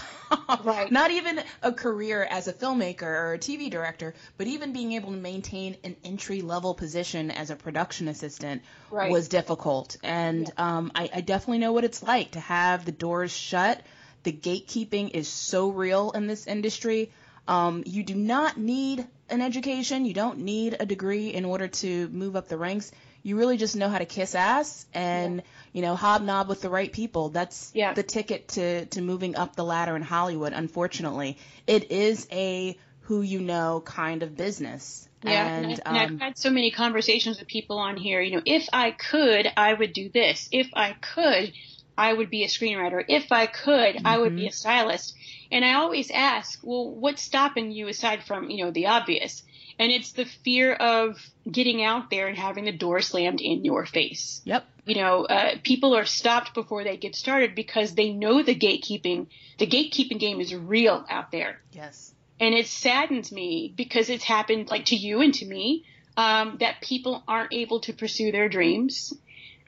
[0.63, 0.91] Right.
[0.91, 5.12] Not even a career as a filmmaker or a TV director, but even being able
[5.12, 9.12] to maintain an entry level position as a production assistant Right.
[9.12, 9.98] was difficult.
[10.04, 13.82] And um, I, I definitely know what it's like to have the doors shut.
[14.24, 17.12] The gatekeeping is so real in this industry.
[17.48, 20.06] Um, you do not need an education.
[20.06, 22.91] You don't need a degree in order to move up the ranks.
[23.25, 25.41] You really just know how to kiss ass and,
[25.73, 27.29] you know, hobnob with the right people.
[27.29, 31.39] That's the ticket to, to moving up the ladder in Hollywood, unfortunately.
[31.65, 35.09] It is a who you know kind of business.
[35.23, 38.21] Yeah, And, and, I, and um, I've had so many conversations with people on here.
[38.21, 40.47] You know, if I could, I would do this.
[40.51, 41.51] If I could,
[41.97, 43.03] I would be a screenwriter.
[43.07, 45.15] If I could, I would be a stylist.
[45.51, 49.41] And I always ask, well, what's stopping you aside from you know the obvious?
[49.77, 51.17] And it's the fear of
[51.49, 54.41] getting out there and having the door slammed in your face.
[54.45, 54.65] Yep.
[54.85, 59.27] You know, uh, people are stopped before they get started because they know the gatekeeping.
[59.57, 61.59] The gatekeeping game is real out there.
[61.71, 62.13] Yes.
[62.39, 65.85] And it saddens me because it's happened like to you and to me
[66.17, 69.13] um, that people aren't able to pursue their dreams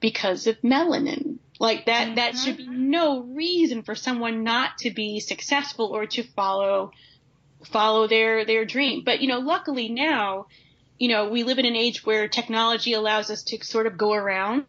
[0.01, 1.39] because of melanin.
[1.59, 6.23] Like that, that should be no reason for someone not to be successful or to
[6.23, 6.91] follow
[7.65, 9.03] follow their their dream.
[9.03, 10.47] But you know, luckily now,
[10.97, 14.13] you know, we live in an age where technology allows us to sort of go
[14.13, 14.65] around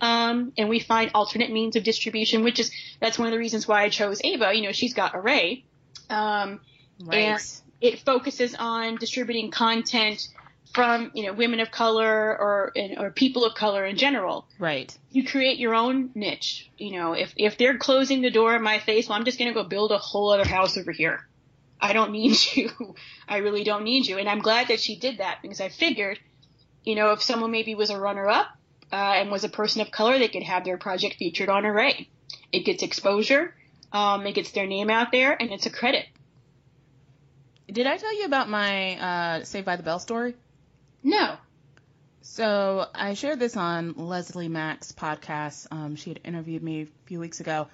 [0.00, 3.66] um, and we find alternate means of distribution, which is that's one of the reasons
[3.68, 4.54] why I chose Ava.
[4.54, 5.64] You know, she's got Array,
[6.10, 6.60] um,
[7.00, 7.18] Right.
[7.18, 10.26] and it focuses on distributing content
[10.74, 12.04] from you know women of color
[12.38, 14.46] or or people of color in general.
[14.58, 14.96] Right.
[15.10, 16.70] You create your own niche.
[16.78, 19.54] You know, if if they're closing the door in my face, well, I'm just gonna
[19.54, 21.26] go build a whole other house over here.
[21.80, 22.94] I don't need you.
[23.28, 24.18] I really don't need you.
[24.18, 26.18] And I'm glad that she did that because I figured,
[26.84, 28.48] you know, if someone maybe was a runner up
[28.92, 32.08] uh, and was a person of color, they could have their project featured on Array.
[32.52, 33.54] It gets exposure,
[33.92, 36.06] um, it gets their name out there, and it's a credit.
[37.70, 40.34] Did I tell you about my uh, Saved by the Bell story?
[41.02, 41.36] No.
[42.22, 45.66] So I shared this on Leslie Mack's podcast.
[45.70, 47.68] Um, she had interviewed me a few weeks ago.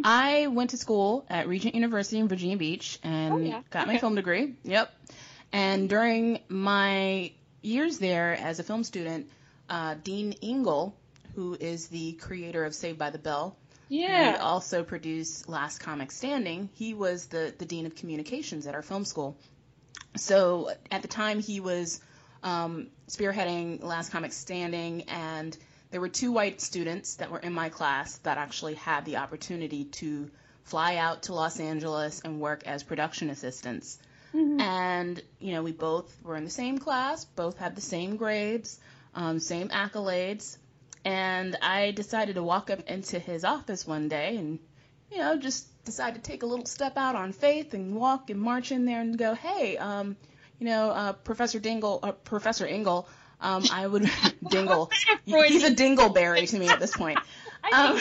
[0.04, 3.62] I went to school at Regent University in Virginia Beach and Oh, yeah.
[3.70, 4.54] got my film degree.
[4.64, 4.92] Yep.
[5.52, 7.32] And during my
[7.62, 9.28] years there as a film student,
[9.70, 10.94] uh, Dean Engel,
[11.34, 13.56] who is the creator of Saved by the Bell,
[13.88, 14.32] Yeah.
[14.32, 16.68] he also produced Last Comic Standing.
[16.74, 19.36] He was the, the dean of communications at our film school.
[20.16, 22.00] So at the time, he was
[22.42, 25.56] um, spearheading Last Comic Standing, and
[25.90, 29.84] there were two white students that were in my class that actually had the opportunity
[29.84, 30.30] to
[30.64, 33.98] fly out to Los Angeles and work as production assistants.
[34.60, 38.78] And, you know, we both were in the same class, both had the same grades,
[39.14, 40.58] um, same accolades.
[41.04, 44.58] And I decided to walk up into his office one day and,
[45.10, 48.40] you know, just decide to take a little step out on faith and walk and
[48.40, 50.16] march in there and go, hey, um,
[50.58, 53.08] you know, uh, Professor Dingle, uh, Professor Ingle,
[53.40, 54.10] um, I would
[54.48, 54.90] Dingle.
[55.24, 57.18] He's a dingleberry to me at this point.
[57.72, 58.00] Um,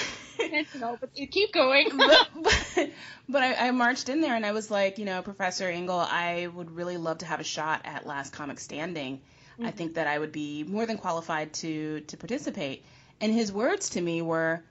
[0.80, 1.90] no, but you keep going.
[1.98, 2.92] but but,
[3.28, 6.46] but I, I marched in there and I was like, you know, Professor Engel, I
[6.46, 9.22] would really love to have a shot at Last Comic Standing.
[9.60, 12.86] I think that I would be more than qualified to to participate.
[13.20, 14.64] And his words to me were,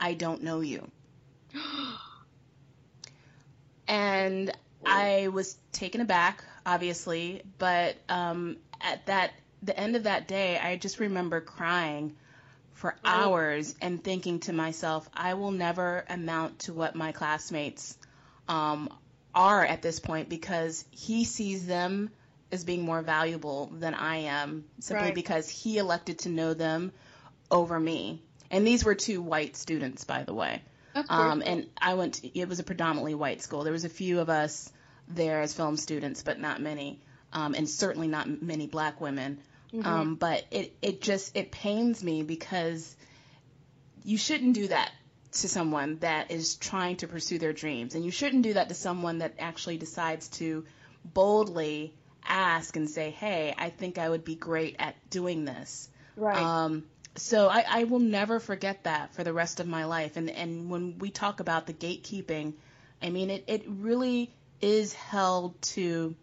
[0.00, 0.90] I don't know you.
[3.88, 4.50] And
[4.86, 10.76] I was taken aback, obviously, but um, at that the end of that day, I
[10.76, 12.16] just remember crying
[12.74, 17.96] for hours and thinking to myself, I will never amount to what my classmates
[18.48, 18.88] um,
[19.34, 22.10] are at this point because he sees them
[22.50, 25.14] as being more valuable than I am simply Right.
[25.14, 26.92] because he elected to know them
[27.50, 28.20] over me.
[28.50, 30.60] And these were two white students, by the way.
[31.08, 32.14] Um, and I went.
[32.14, 33.64] To, it was a predominantly white school.
[33.64, 34.70] There was a few of us
[35.08, 37.00] there as film students, but not many,
[37.32, 39.38] um, and certainly not many black women.
[39.72, 39.86] Mhm.
[39.86, 42.94] Um, but it it just it pains me because
[44.04, 44.92] you shouldn't do that
[45.32, 48.74] to someone that is trying to pursue their dreams, and you shouldn't do that to
[48.74, 50.64] someone that actually decides to
[51.04, 56.36] boldly ask and say, "Hey, I think I would be great at doing this." Right.
[56.42, 56.84] Um,
[57.16, 60.16] so I, I will never forget that for the rest of my life.
[60.16, 62.54] And and when we talk about the gatekeeping,
[63.00, 66.14] I mean it, it really is held to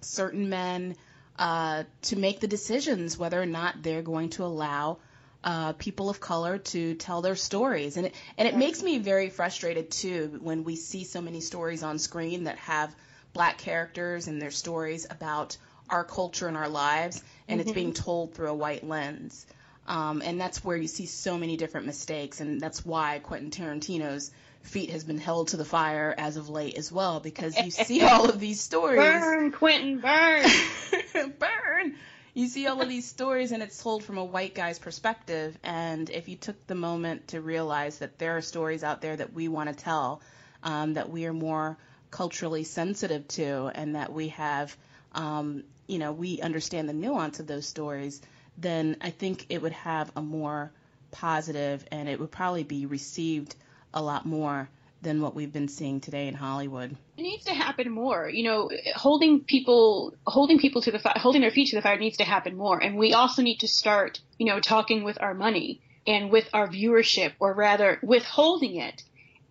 [0.00, 0.96] certain men
[1.38, 4.98] uh, to make the decisions whether or not they're going to allow
[5.44, 7.96] uh, people of color to tell their stories.
[7.96, 11.82] And it, and it makes me very frustrated too when we see so many stories
[11.82, 12.94] on screen that have
[13.32, 15.56] black characters and their stories about
[15.88, 17.74] our culture and our lives, and it's Mhm.
[17.74, 19.46] being told through a white lens.
[19.86, 24.32] Um, and that's where you see so many different mistakes, and that's why Quentin Tarantino's
[24.66, 28.02] feet has been held to the fire as of late as well, because you see
[28.02, 28.98] all of these stories.
[28.98, 30.44] Burn, Quentin, burn.
[31.38, 31.94] burn.
[32.34, 35.56] You see all of these stories, and it's told from a white guy's perspective.
[35.64, 39.32] And if you took the moment to realize that there are stories out there that
[39.32, 40.20] we want to tell,
[40.62, 41.78] um, that we are more
[42.10, 44.76] culturally sensitive to, and that we have,
[45.14, 48.20] um, you know, we understand the nuance of those stories,
[48.58, 50.72] then I think it would have a more
[51.12, 53.54] positive, and it would probably be received
[53.96, 54.68] a lot more
[55.02, 56.96] than what we've been seeing today in Hollywood.
[57.16, 58.28] It needs to happen more.
[58.28, 61.98] You know, holding people, holding people to the fire, holding their feet to the fire
[61.98, 62.82] needs to happen more.
[62.82, 66.68] And we also need to start, you know, talking with our money and with our
[66.68, 69.02] viewership, or rather, withholding it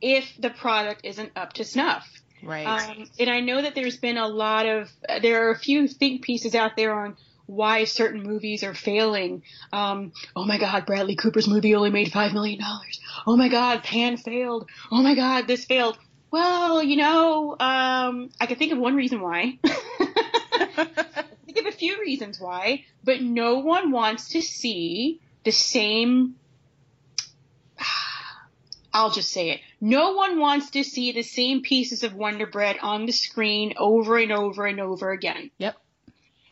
[0.01, 2.07] if the product isn't up to snuff.
[2.43, 2.65] Right.
[2.65, 4.89] Um, and I know that there's been a lot of,
[5.21, 9.43] there are a few think pieces out there on why certain movies are failing.
[9.71, 12.59] Um, oh my God, Bradley Cooper's movie only made $5 million.
[13.27, 14.69] Oh my God, Pan failed.
[14.91, 15.97] Oh my God, this failed.
[16.31, 19.59] Well, you know, um, I can think of one reason why.
[19.63, 26.35] think of a few reasons why, but no one wants to see the same
[28.93, 29.61] I'll just say it.
[29.81, 34.17] No one wants to see the same pieces of Wonder Bread on the screen over
[34.17, 35.51] and over and over again.
[35.57, 35.75] Yep.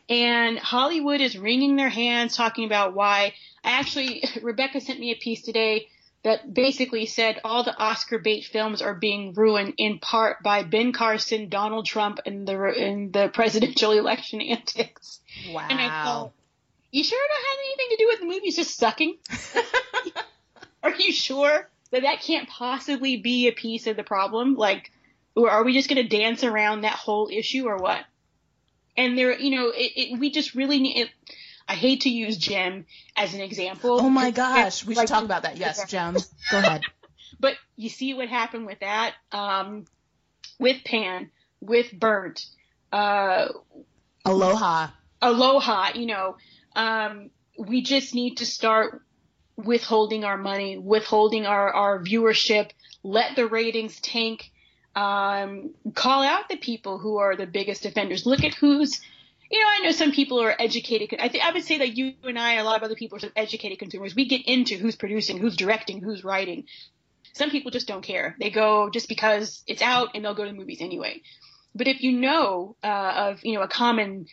[0.08, 3.34] And Hollywood is wringing their hands talking about why.
[3.62, 5.88] I actually, Rebecca sent me a piece today
[6.22, 10.92] that basically said all the Oscar bait films are being ruined in part by Ben
[10.92, 15.20] Carson, Donald Trump, and the and the presidential election antics.
[15.50, 15.66] Wow.
[15.68, 16.32] And I thought,
[16.90, 19.16] you sure it don't have anything to do with the movies just sucking?
[20.82, 24.54] are you sure that that can't possibly be a piece of the problem?
[24.54, 24.90] Like,
[25.34, 28.04] or are we just going to dance around that whole issue or what?
[28.96, 31.00] And there, you know, it, it, we just really need.
[31.02, 31.10] It,
[31.66, 33.98] I hate to use Jem as an example.
[34.00, 35.56] Oh my gosh, we should Like- talk about that.
[35.56, 36.14] Yes, Jem,
[36.50, 36.82] go ahead.
[37.40, 39.86] But you see what happened with that, um,
[40.58, 41.30] with Pan,
[41.60, 42.44] with Burnt,
[42.92, 43.48] uh,
[44.24, 44.88] Aloha.
[45.20, 46.36] Aloha, you know,
[46.76, 49.02] um, we just need to start
[49.56, 52.70] withholding our money, withholding our, our viewership,
[53.02, 54.50] let the ratings tank,
[54.94, 58.26] um, call out the people who are the biggest offenders.
[58.26, 59.00] Look at who's,
[59.50, 61.18] you know, I know some people are educated.
[61.20, 63.16] I think I would say that you and I, and a lot of other people
[63.16, 64.14] are sort of educated consumers.
[64.14, 66.64] We get into who's producing, who's directing, who's writing.
[67.32, 68.36] Some people just don't care.
[68.38, 71.22] They go just because it's out and they'll go to the movies anyway.
[71.74, 74.26] But if you know uh, of you know a common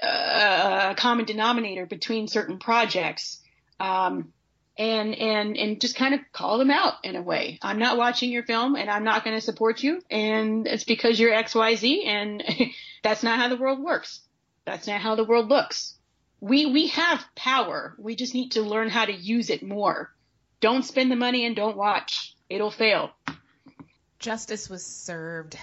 [0.00, 3.40] uh, a common denominator between certain projects,
[3.80, 4.33] um,
[4.76, 7.58] and and and just kind of call them out in a way.
[7.62, 11.18] I'm not watching your film, and I'm not going to support you, and it's because
[11.18, 12.42] you're X Y Z, and
[13.02, 14.20] that's not how the world works.
[14.64, 15.94] That's not how the world looks.
[16.40, 17.94] We we have power.
[17.98, 20.12] We just need to learn how to use it more.
[20.60, 22.34] Don't spend the money and don't watch.
[22.48, 23.10] It'll fail.
[24.18, 25.58] Justice was served.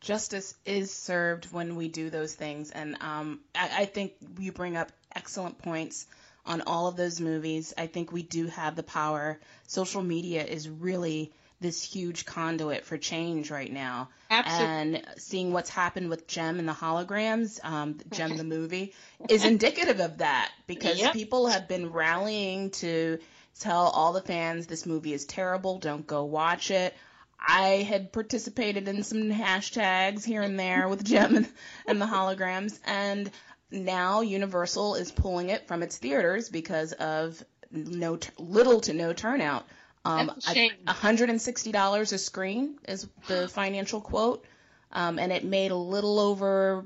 [0.00, 4.76] Justice is served when we do those things, and um, I, I think you bring
[4.76, 6.06] up excellent points
[6.44, 7.72] on all of those movies.
[7.76, 9.38] I think we do have the power.
[9.66, 14.08] Social media is really this huge conduit for change right now.
[14.30, 14.66] Absolutely.
[14.66, 18.92] And seeing what's happened with Jem and the holograms, um, Jem the movie,
[19.28, 21.12] is indicative of that because Yep.
[21.12, 23.18] people have been rallying to
[23.60, 26.94] tell all the fans this movie is terrible, don't go watch it.
[27.38, 31.48] I had participated in some hashtags here and there with Jem and,
[31.86, 33.30] and the holograms, and
[33.72, 39.12] now Universal is pulling it from its theaters because of no t- little to no
[39.12, 39.66] turnout.
[40.04, 40.72] Um, That's a shame.
[40.86, 44.44] $160 a screen is the financial quote,
[44.92, 46.84] um, and it made a little over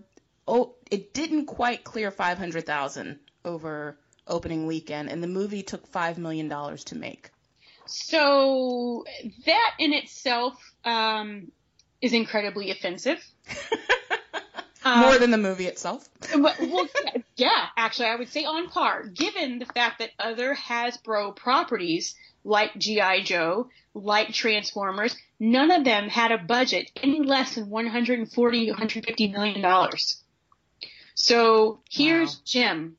[0.48, 6.48] oh, it didn't quite clear 500,000 over opening weekend, and the movie took five million
[6.48, 7.30] dollars to make.
[7.86, 9.04] So
[9.46, 11.52] that in itself um,
[12.00, 13.24] is incredibly offensive.
[14.86, 16.08] More uh, than the movie itself.
[16.36, 16.88] well, well,
[17.36, 22.14] yeah, actually, I would say on par, given the fact that other Hasbro properties
[22.44, 23.22] like G.I.
[23.24, 29.60] Joe, like Transformers, none of them had a budget any less than 140, 150 million
[29.60, 30.22] dollars.
[31.14, 32.42] So here's Wow.
[32.44, 32.96] Jem.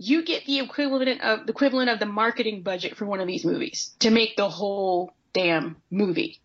[0.00, 3.44] You get the equivalent of the equivalent of the marketing budget for one of these
[3.44, 6.40] movies to make the whole damn movie.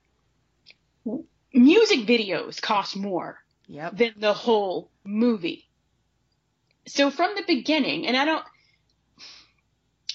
[1.53, 3.97] Music videos cost more Yep.
[3.97, 5.67] than the whole movie.
[6.87, 8.43] So from the beginning, and I don't,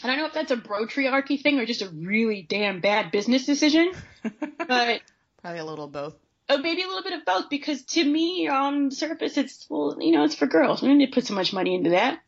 [0.03, 3.47] I don't know if that's a brotriarchy thing or just a really damn bad business
[3.47, 3.93] decision,
[4.69, 5.01] but
[5.43, 6.15] Probably a little of both.
[6.49, 9.97] Oh, maybe a little bit of both because to me, on the surface, it's well,
[10.01, 10.83] you know, it's for girls.
[10.83, 12.21] We to put so much money into that.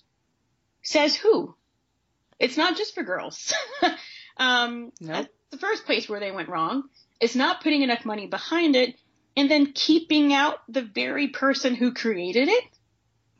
[0.82, 1.54] Says who?
[2.38, 3.52] It's not just for girls.
[4.36, 5.16] um, Nope.
[5.16, 6.84] That's the first place where they went wrong.
[7.20, 8.94] It's not putting enough money behind it,
[9.36, 12.64] and then keeping out the very person who created it.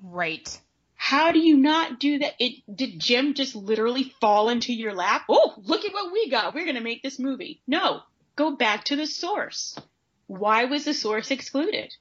[0.02, 0.60] Right.
[0.94, 2.34] How do you not do that?
[2.38, 5.22] It did Jem just literally fall into your lap?
[5.28, 6.54] Oh, look at what we got.
[6.54, 7.60] We're gonna make this movie.
[7.66, 8.00] No,
[8.36, 9.78] go back to the source.
[10.26, 11.92] Why was the source excluded?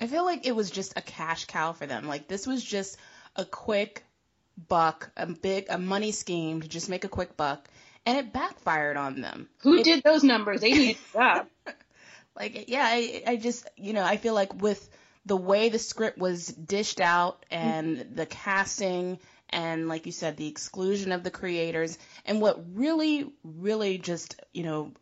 [0.00, 2.06] I feel like it was just a cash cow for them.
[2.08, 2.98] Like this was just
[3.36, 4.04] a quick
[4.68, 7.68] buck, a big a money scheme to just make a quick buck,
[8.04, 9.48] and it backfired on them.
[9.62, 10.60] Who It- did those numbers?
[10.60, 10.96] They needed.
[12.36, 14.88] Like yeah, I, I just you know I feel like with
[15.26, 19.18] the way the script was dished out and the casting
[19.50, 24.64] and like you said the exclusion of the creators and what really really just you
[24.64, 24.92] know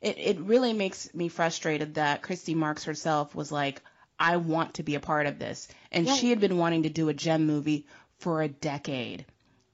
[0.00, 3.82] it, it really makes me frustrated that Christy Marx herself was like
[4.18, 6.14] I want to be a part of this and Yeah.
[6.14, 7.86] she had been wanting to do a Jem movie
[8.18, 9.26] for a decade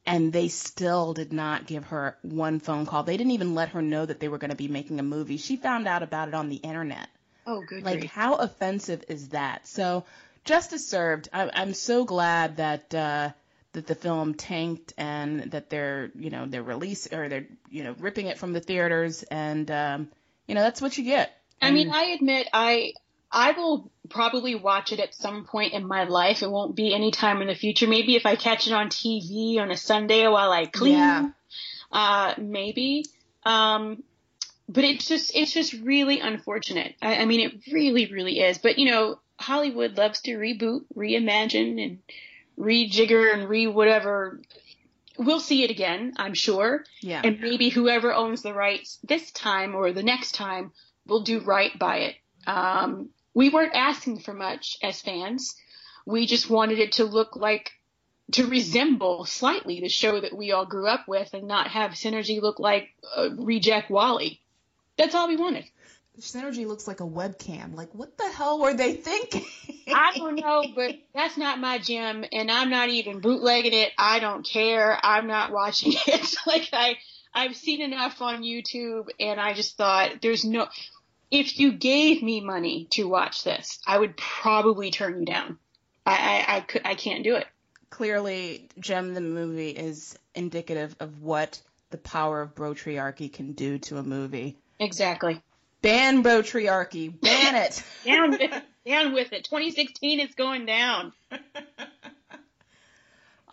[0.07, 3.03] and they still did not give her one phone call.
[3.05, 5.36] They didn't even let her know that they were going to be making a movie.
[5.36, 7.09] She found out about it on the internet.
[7.46, 8.11] Oh, good Like, grief.
[8.11, 9.66] how offensive is that?
[9.66, 10.05] So,
[10.44, 11.28] justice served.
[11.32, 13.30] I, I'm so glad that uh,
[13.72, 17.94] that the film tanked and that they're, you know, they're release or they're, you know,
[17.98, 20.09] ripping it from the theaters, and um,
[20.46, 21.32] you know, that's what you get.
[21.61, 22.92] I mean, I admit I
[23.33, 26.43] I will probably watch it at some point in my life.
[26.43, 27.89] It won't be any time in the future.
[27.89, 30.99] Maybe if I catch it on TV on a Sunday while I clean.
[30.99, 31.30] Yeah.
[31.91, 33.07] Uh, maybe.
[33.45, 34.03] Um,
[34.68, 36.95] but it's just it's just really unfortunate.
[37.01, 38.59] I, I mean, it really, really is.
[38.59, 41.99] But you know, Hollywood loves to reboot, reimagine, and
[42.59, 44.41] rejigger and re whatever.
[45.18, 46.85] We'll see it again, I'm sure.
[47.01, 47.20] Yeah.
[47.22, 50.72] And maybe whoever owns the rights this time or the next time
[51.07, 52.16] will do right by it.
[52.47, 55.55] Um, we weren't asking for much as fans.
[56.07, 57.72] We just wanted it to look like,
[58.33, 62.41] to resemble slightly the show that we all grew up with and not have Synergy
[62.41, 64.41] look like uh, Reject WALL-E.
[64.97, 65.64] That's all we wanted.
[66.20, 67.74] Synergy looks like a webcam.
[67.74, 69.47] Like, what the hell were they thinking?
[69.89, 73.93] I don't know, but that's not my Jem, and I'm not even bootlegging it.
[73.97, 74.99] I don't care.
[75.03, 76.35] I'm not watching it.
[76.47, 76.97] like I,
[77.33, 80.68] I've seen enough on YouTube, and I just thought there's no.
[81.33, 85.59] If you gave me money to watch this, I would probably turn you down.
[86.05, 87.47] I, I, I could, I can't do it.
[87.89, 91.61] Clearly, Jem the movie is indicative of what
[91.91, 94.57] the power of brotriarchy can do to a movie.
[94.78, 95.43] Exactly.
[95.80, 97.18] Ban brotriarchy.
[97.20, 97.83] Ban it.
[98.05, 98.62] Down with it.
[98.87, 99.45] Down with it.
[99.45, 101.12] 2016 is going down.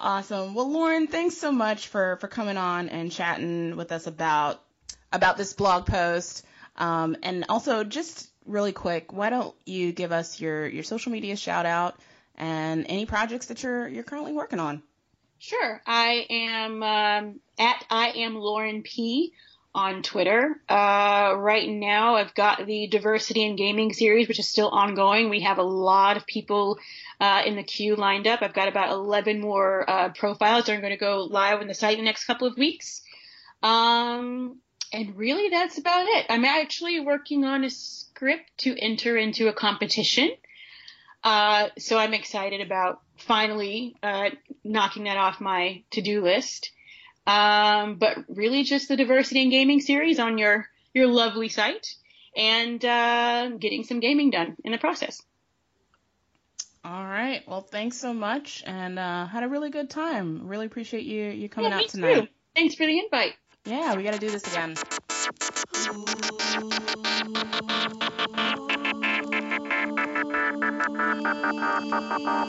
[0.01, 0.53] Awesome.
[0.53, 4.63] Well, Lauren, thanks so much for, for coming on and chatting with us about
[5.11, 6.45] about this blog post.
[6.79, 11.35] Um, and also, just really quick, why don't you give us your, your social media
[11.35, 11.99] shout out
[12.35, 14.81] and any projects that you're you're currently working on?
[15.39, 15.81] Sure.
[15.85, 19.33] I am um, at I am Lauren P
[19.75, 20.59] on Twitter.
[20.67, 25.29] Uh, right now, I've got the Diversity in Gaming series, which is still ongoing.
[25.29, 26.79] We have a lot of people
[27.19, 28.41] uh, in the queue lined up.
[28.41, 31.73] I've got about 11 more uh, profiles that are going to go live on the
[31.73, 33.01] site in the next couple of weeks.
[33.61, 34.57] Um,
[34.91, 36.25] and really, that's about it.
[36.29, 40.31] I'm actually working on a script to enter into a competition.
[41.23, 44.29] Uh, so I'm excited about finally uh,
[44.63, 46.71] knocking that off my to-do list.
[47.27, 51.85] Um, but really, just the diversity in gaming series on your your lovely site,
[52.35, 55.21] and uh, getting some gaming done in the process.
[56.83, 57.43] All right.
[57.47, 60.47] Well, thanks so much, and uh, had a really good time.
[60.47, 62.21] Really appreciate you you coming Yeah, out tonight.
[62.21, 62.27] too.
[62.55, 63.33] Thanks for the invite.
[63.65, 64.75] Yeah, we got to do this again.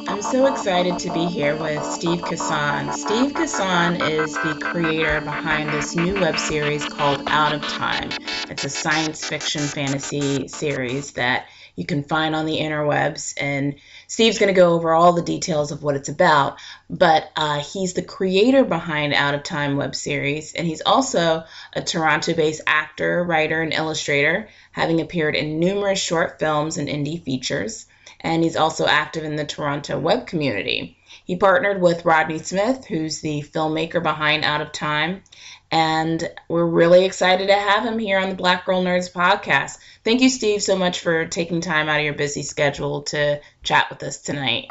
[0.08, 2.92] I'm so excited to be here with Steve Kasan.
[2.92, 8.10] Steve Kasan is the creator behind this new web series called Out of Time.
[8.48, 11.46] It's a science fiction fantasy series that
[11.76, 13.34] you can find on the interwebs.
[13.40, 16.58] And Steve's going to go over all the details of what it's about.
[16.88, 21.82] But uh, he's the creator behind Out of Time web series, and he's also a
[21.82, 27.86] Toronto based actor, writer, and illustrator, having appeared in numerous short films and indie features
[28.20, 30.98] and he's also active in the Toronto web community.
[31.24, 35.22] He partnered with Rodney Smith, who's the filmmaker behind Out of Time,
[35.70, 39.78] and we're really excited to have him here on the Black Girl Nerds podcast.
[40.04, 43.88] Thank you, Steve, so much for taking time out of your busy schedule to chat
[43.90, 44.70] with us tonight.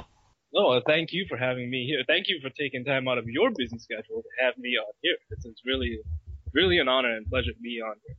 [0.54, 2.04] No, uh, thank you for having me here.
[2.08, 5.16] Thank you for taking time out of your busy schedule to have me on here.
[5.30, 6.00] It's, it's really,
[6.54, 8.16] really an honor and pleasure to be on here.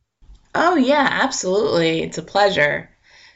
[0.55, 2.03] Oh, yeah, absolutely.
[2.03, 2.91] It's a pleasure.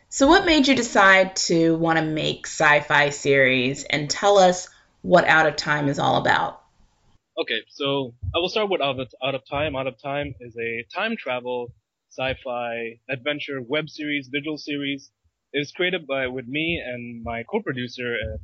[0.09, 4.69] So, what made you decide to want to make sci fi series and tell us
[5.03, 6.64] what Out of Time is all about?
[7.37, 9.75] Okay, so I will start with Out of, Time.
[9.75, 11.75] Out of Time is a time travel
[12.11, 15.11] sci fi adventure web series, digital series.
[15.53, 18.39] It was created by with me and my co producer and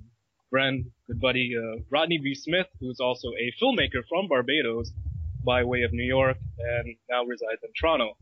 [0.50, 2.34] friend, good buddy, uh, Rodney V.
[2.34, 4.90] Smith, who's also a filmmaker from Barbados
[5.44, 8.16] by way of New York and now resides in Toronto.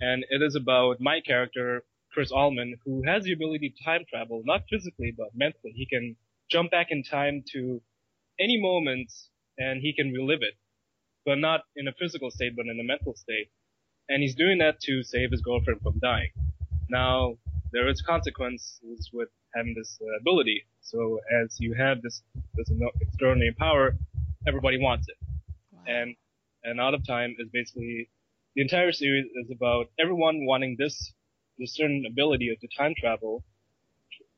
[0.00, 4.42] And it is about my character, Chris Allman, who has the ability to time travel,
[4.44, 5.72] not physically, but mentally.
[5.76, 6.16] He can
[6.50, 7.80] jump back in time to
[8.40, 9.12] any moment
[9.60, 10.54] and he can relive it,
[11.24, 13.48] but not in a physical state, but in a mental state.
[14.08, 16.32] And he's doing that to save his girlfriend from dying.
[16.88, 17.14] Now,
[17.72, 20.58] there is consequences with having this uh, ability.
[20.80, 22.22] So as you have this,
[22.56, 22.68] this
[23.00, 23.96] extraordinary power,
[24.48, 25.18] everybody wants it.
[25.72, 25.80] Wow.
[25.86, 26.16] And,
[26.64, 28.10] and Out of Time is basically,
[28.56, 31.12] the entire series is about everyone wanting this
[31.60, 33.44] this certain ability of to time travel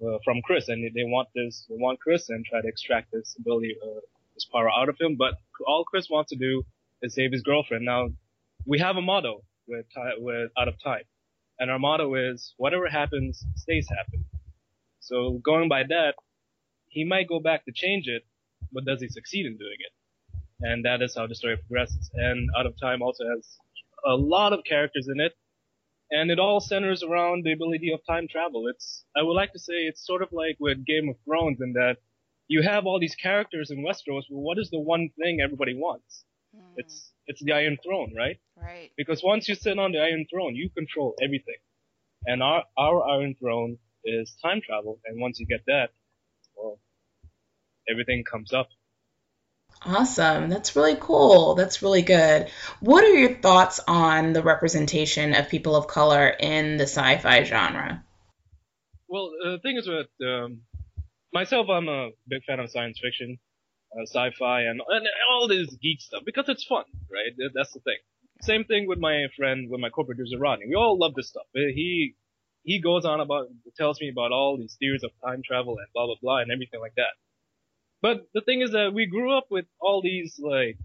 [0.04, 3.36] uh, from Chris, and they want this, they want Chris and try to extract this
[3.38, 4.00] ability, uh,
[4.34, 5.16] this power out of him.
[5.16, 5.34] But
[5.66, 6.64] all Chris wants to do
[7.02, 7.84] is save his girlfriend.
[7.84, 8.10] Now,
[8.66, 9.86] we have a motto with
[10.18, 11.04] with out of time,
[11.58, 14.24] and our motto is whatever happens stays happen.
[15.00, 16.14] So going by that,
[16.88, 18.22] he might go back to change it,
[18.72, 19.92] but does he succeed in doing it?
[20.60, 22.10] And that is how the story progresses.
[22.14, 23.58] And Out of Time also has
[24.04, 25.32] a lot of characters in it
[26.12, 28.68] and it all centers around the ability of time travel.
[28.68, 31.72] It's, I would like to say it's sort of like with Game of Thrones in
[31.72, 31.96] that
[32.52, 36.24] you have all these characters in Westeros, but what is the one thing everybody wants?
[36.54, 36.74] Mm.
[36.76, 38.38] It's, it's the Iron Throne, right?
[38.56, 38.90] Right.
[38.96, 41.60] Because once you sit on the Iron Throne, you control everything.
[42.26, 45.90] And our, our Iron Throne is time travel, and once you get that,
[46.56, 46.78] well,
[47.88, 48.68] everything comes up.
[49.84, 50.48] Awesome.
[50.48, 51.54] That's really cool.
[51.54, 52.50] That's really good.
[52.80, 57.42] What are your thoughts on the representation of people of color in the sci fi
[57.44, 58.04] genre?
[59.08, 60.60] Well, the thing is with um,
[61.32, 63.38] myself, I'm a big fan of science fiction,
[63.96, 67.50] uh, sci fi, and, and all this geek stuff because it's fun, right?
[67.54, 67.98] That's the thing.
[68.42, 70.66] Same thing with my friend, with my co-producer Rodney.
[70.68, 71.46] We all love this stuff.
[71.56, 72.14] Uh, he
[72.64, 76.06] he goes on about, tells me about all these theories of time travel and blah
[76.06, 77.14] blah blah and everything like that.
[78.00, 80.76] But the thing is that we grew up with all these like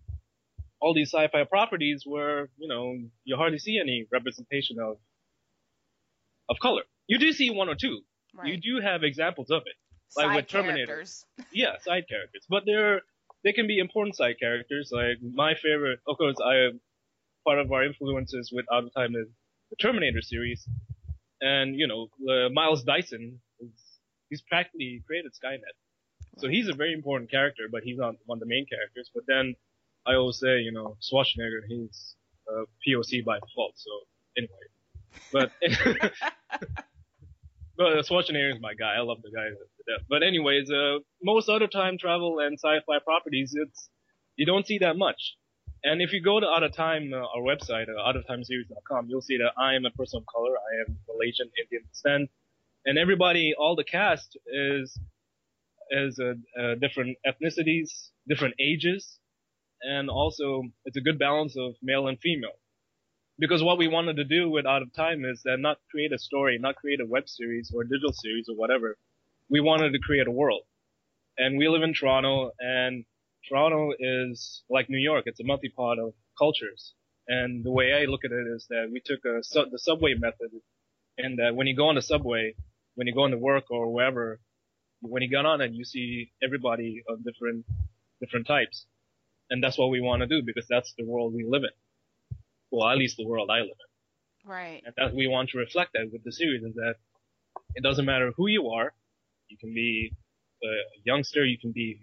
[0.80, 4.98] all these sci-fi properties where you know you hardly see any representation of
[6.50, 6.84] of color.
[7.08, 8.02] You do see one or two.
[8.36, 8.50] Right.
[8.50, 9.76] You do have examples of it,
[10.16, 11.04] like side with Terminator.
[11.52, 13.02] Yeah, side characters, but they're
[13.44, 14.90] they can be important side characters.
[14.92, 16.70] Like my favorite, of course, I
[17.46, 19.28] part of our influences with Out of Time is
[19.70, 20.68] the Terminator series,
[21.42, 23.72] and you know uh, Miles Dyson is
[24.30, 25.76] he's practically created Skynet.
[26.38, 29.10] So he's a very important character, but he's not one of the main characters.
[29.14, 29.56] But then
[30.06, 32.16] I always say, you know, Schwarzenegger, he's
[32.48, 33.74] a POC by default.
[33.76, 33.92] So
[34.38, 34.68] anyway,
[35.32, 35.52] but
[37.78, 38.96] but Schwarzenegger is my guy.
[38.96, 39.50] I love the guy
[39.88, 40.06] death.
[40.10, 43.90] But anyways, uh, most other time travel and sci-fi properties, it's
[44.36, 45.36] you don't see that much.
[45.84, 49.38] And if you go to Out of Time, uh, our website, uh, outoftimeseries.com, you'll see
[49.38, 50.52] that I am a person of color.
[50.58, 52.30] I am Malaysian Indian descent,
[52.86, 55.00] and everybody, all the cast is
[55.96, 59.20] as uh, uh, different ethnicities, different ages,
[59.82, 62.60] and also it's a good balance of male and female.
[63.40, 66.18] Because what we wanted to do with Out of Time is that not create a
[66.18, 68.98] story, not create a web series or digital series or whatever.
[69.50, 70.64] We wanted to create a world.
[71.38, 73.06] And we live in Toronto, and
[73.48, 75.24] Toronto is like New York.
[75.28, 76.94] It's a melting pot of cultures.
[77.28, 80.52] And the way I look at it is that we took a, the subway method,
[81.18, 82.56] and that when you go on the subway,
[82.96, 84.40] when you go into work or wherever,
[85.02, 87.66] when you get on it, you see everybody of different
[88.20, 88.86] different types,
[89.50, 92.38] and that's what we want to do because that's the world we live in.
[92.72, 94.50] Well, at least the world I live in.
[94.50, 94.82] Right.
[94.86, 96.96] And that we want to reflect that with the series is that
[97.76, 98.94] it doesn't matter who you are,
[99.50, 100.14] You can be
[100.64, 100.68] a
[101.04, 102.00] youngster, you can be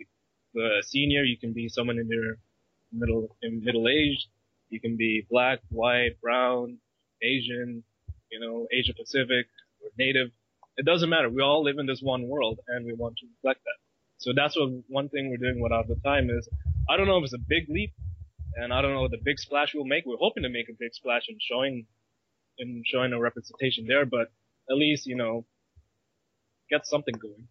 [0.56, 2.36] a senior, you can be someone in your
[2.92, 4.28] middle in middle age,
[4.70, 6.78] you can be black, white, brown,
[7.22, 7.82] Asian,
[8.30, 9.46] you know, Asia Pacific
[9.82, 10.30] or native.
[10.76, 11.30] It doesn't matter.
[11.30, 13.78] We all live in this one world and we want to reflect that.
[14.18, 16.48] So that's what one thing we're doing without the time is
[16.88, 17.92] I don't know if it's a big leap
[18.56, 20.04] and I don't know the big splash we'll make.
[20.06, 21.86] We're hoping to make a big splash in showing
[22.58, 24.30] in showing a representation there, but
[24.70, 25.44] at least, you know,
[26.70, 27.48] get something going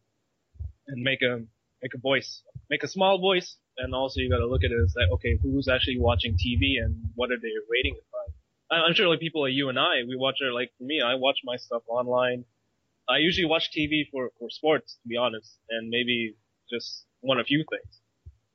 [0.88, 1.44] and make a
[1.82, 2.44] make a voice.
[2.70, 5.68] Make a small voice and also you gotta look at it as like, okay, who's
[5.68, 8.76] actually watching TV and what are they rating it by?
[8.76, 11.16] I'm sure like people like you and I, we watch it like for me, I
[11.16, 12.46] watch my stuff online.
[13.08, 16.36] I usually watch TV for, for sports, to be honest, and maybe
[16.72, 18.00] just one a few things.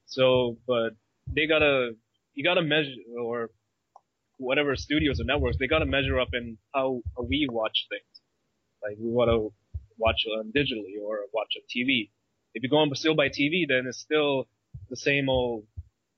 [0.06, 0.90] So, but
[1.26, 1.92] they gotta,
[2.34, 2.90] you gotta measure,
[3.20, 3.50] or
[4.38, 8.22] whatever studios or networks, they gotta measure up in how, how we watch things.
[8.82, 9.48] Like we wanna
[9.98, 12.10] watch um, digitally or watch on TV.
[12.54, 14.48] If you're going still by TV, then it's still
[14.88, 15.64] the same old,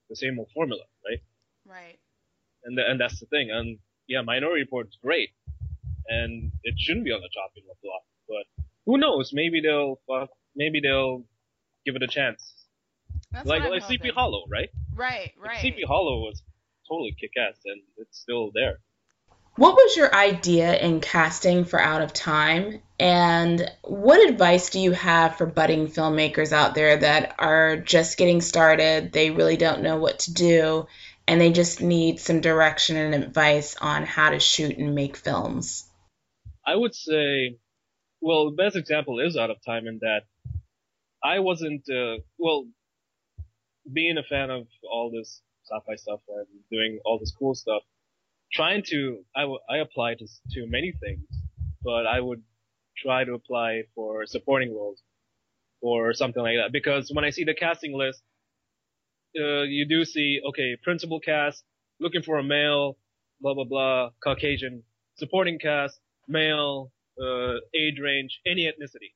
[0.09, 1.21] the same old formula, right?
[1.67, 1.99] Right.
[2.65, 3.51] And the, and that's the thing.
[3.51, 5.31] And yeah, Minority Report is great,
[6.07, 8.03] and it shouldn't be on the chopping block.
[8.29, 9.31] But who knows?
[9.33, 11.25] Maybe they'll, uh, maybe they'll
[11.85, 12.55] give it a chance.
[13.33, 14.11] That's like like Sleepy.
[14.11, 14.71] Hollow, right?
[14.95, 15.61] Right, Like, right.
[15.61, 16.43] Sleepy Hollow was
[16.89, 18.81] totally kick-ass, and it's still there.
[19.61, 22.81] What was your idea in casting for Out of Time?
[22.99, 28.41] And what advice do you have for budding filmmakers out there that are just getting
[28.41, 29.13] started?
[29.13, 30.87] They really don't know what to do,
[31.29, 35.87] and they just need some direction and advice on how to shoot and make films.
[36.67, 37.59] I would say,
[38.23, 40.23] well, the best example is Out of Time in that
[41.23, 42.67] I wasn't, uh, well,
[43.93, 47.83] being a fan of all this sci-fi stuff and doing all this cool stuff,
[48.53, 51.23] trying to, I, w- I applied to, to many things,
[51.83, 52.43] but I would
[52.97, 55.03] try to apply for supporting roles
[55.81, 58.23] or something like that because when I see the casting list,
[59.39, 61.63] uh, you do see, okay, principal cast,
[62.01, 62.99] looking for a male,
[63.41, 64.83] blah, blah, blah, Caucasian,
[65.17, 65.99] supporting cast,
[66.29, 69.13] male, uh, age range, any ethnicity.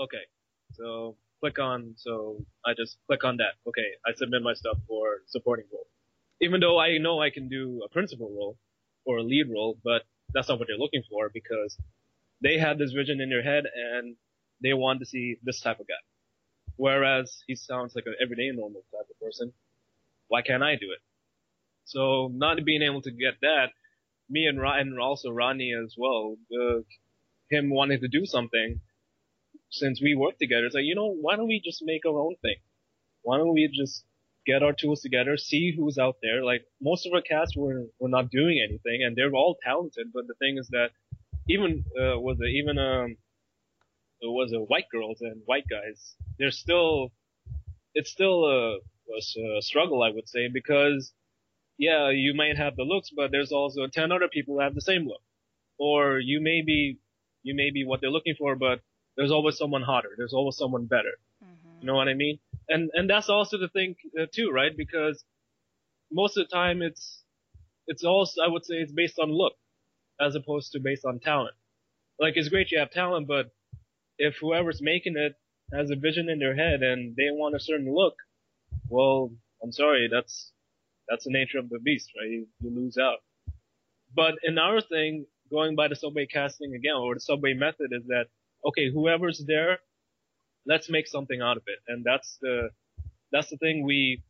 [0.00, 0.24] Okay.
[0.72, 3.54] So click on, so I just click on that.
[3.68, 3.90] Okay.
[4.06, 5.86] I submit my stuff for supporting role.
[6.40, 8.58] Even though I know I can do a principal role
[9.04, 10.02] or a lead role, but
[10.32, 11.76] that's not what they're looking for because
[12.42, 14.16] they had this vision in their head and
[14.62, 15.94] they want to see this type of guy.
[16.76, 19.52] Whereas he sounds like an everyday normal type of person.
[20.28, 21.00] Why can't I do it?
[21.84, 23.68] So not being able to get that,
[24.28, 26.80] me and Ron, and also Rodney as well, uh,
[27.50, 28.80] him wanting to do something
[29.70, 30.66] since we work together.
[30.66, 32.56] It's like, you know, why don't we just make our own thing?
[33.22, 34.04] Why don't we just
[34.46, 36.44] get our tools together, see who's out there?
[36.44, 40.26] Like most of our cast were, were not doing anything and they're all talented, but
[40.26, 40.90] the thing is that
[41.48, 43.16] even, uh, was it even, um,
[44.20, 46.14] it was a white girls and white guys.
[46.38, 47.12] They're still,
[47.94, 48.78] it's still a
[49.58, 51.12] a struggle, I would say, because
[51.76, 54.80] yeah, you might have the looks, but there's also 10 other people who have the
[54.80, 55.20] same look.
[55.78, 56.98] Or you may be,
[57.42, 58.80] you may be what they're looking for, but
[59.16, 60.10] there's always someone hotter.
[60.16, 61.14] There's always someone better.
[61.80, 62.38] You know what I mean?
[62.68, 64.72] And, and that's also the thing uh, too, right?
[64.76, 65.24] Because
[66.10, 67.22] most of the time it's,
[67.86, 69.54] it's also, I would say it's based on look
[70.20, 71.54] as opposed to based on talent.
[72.18, 73.50] Like it's great you have talent, but
[74.18, 75.34] if whoever's making it
[75.72, 78.14] has a vision in their head and they want a certain look,
[78.88, 79.30] well,
[79.62, 80.52] I'm sorry, that's,
[81.08, 82.30] that's the nature of the beast, right?
[82.30, 83.18] You, you lose out.
[84.14, 88.06] But in our thing, going by the subway casting again, or the subway method is
[88.06, 88.26] that,
[88.66, 89.78] okay, whoever's there,
[90.66, 91.78] let's make something out of it.
[91.88, 92.70] And that's the,
[93.32, 94.22] that's the thing we,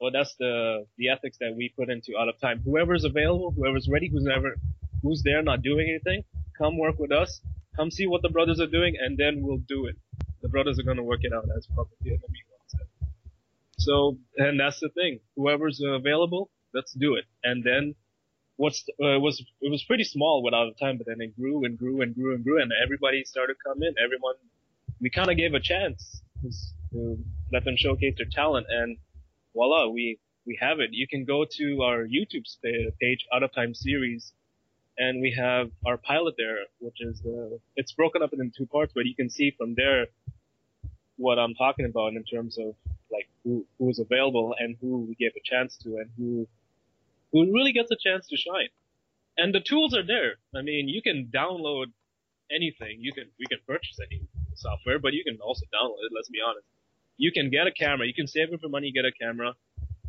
[0.00, 2.62] well, that's the, the ethics that we put into out of time.
[2.64, 4.56] Whoever's available, whoever's ready, who's never,
[5.02, 6.24] who's there not doing anything,
[6.58, 7.40] come work with us,
[7.76, 9.96] come see what the brothers are doing, and then we'll do it.
[10.42, 12.86] The brothers are gonna work it out as Public Enemy once said.
[13.78, 15.20] So, and that's the thing.
[15.36, 17.24] Whoever's available, let's do it.
[17.42, 17.94] And then,
[18.56, 21.64] what's uh, it was it was pretty small without a time, but then it grew
[21.64, 23.92] and grew and grew and grew, and everybody started coming.
[24.02, 24.34] Everyone,
[25.00, 26.22] we kind of gave a chance
[26.92, 27.18] to
[27.52, 28.96] let them showcase their talent, and
[29.54, 30.90] voila, we we have it.
[30.92, 32.44] You can go to our YouTube
[33.00, 34.32] page, Out of Time series,
[34.96, 38.92] and we have our pilot there, which is uh, it's broken up into two parts,
[38.94, 40.06] but you can see from there
[41.16, 42.74] what I'm talking about in terms of
[43.10, 46.48] like who who is available and who we gave a chance to and who
[47.32, 48.68] who really gets a chance to shine.
[49.36, 50.36] And the tools are there.
[50.54, 51.86] I mean, you can download
[52.50, 52.98] anything.
[53.00, 54.22] You can we can purchase any
[54.56, 56.12] software, but you can also download it.
[56.14, 56.66] Let's be honest.
[57.16, 58.06] You can get a camera.
[58.06, 58.92] You can save it for money.
[58.92, 59.54] Get a camera.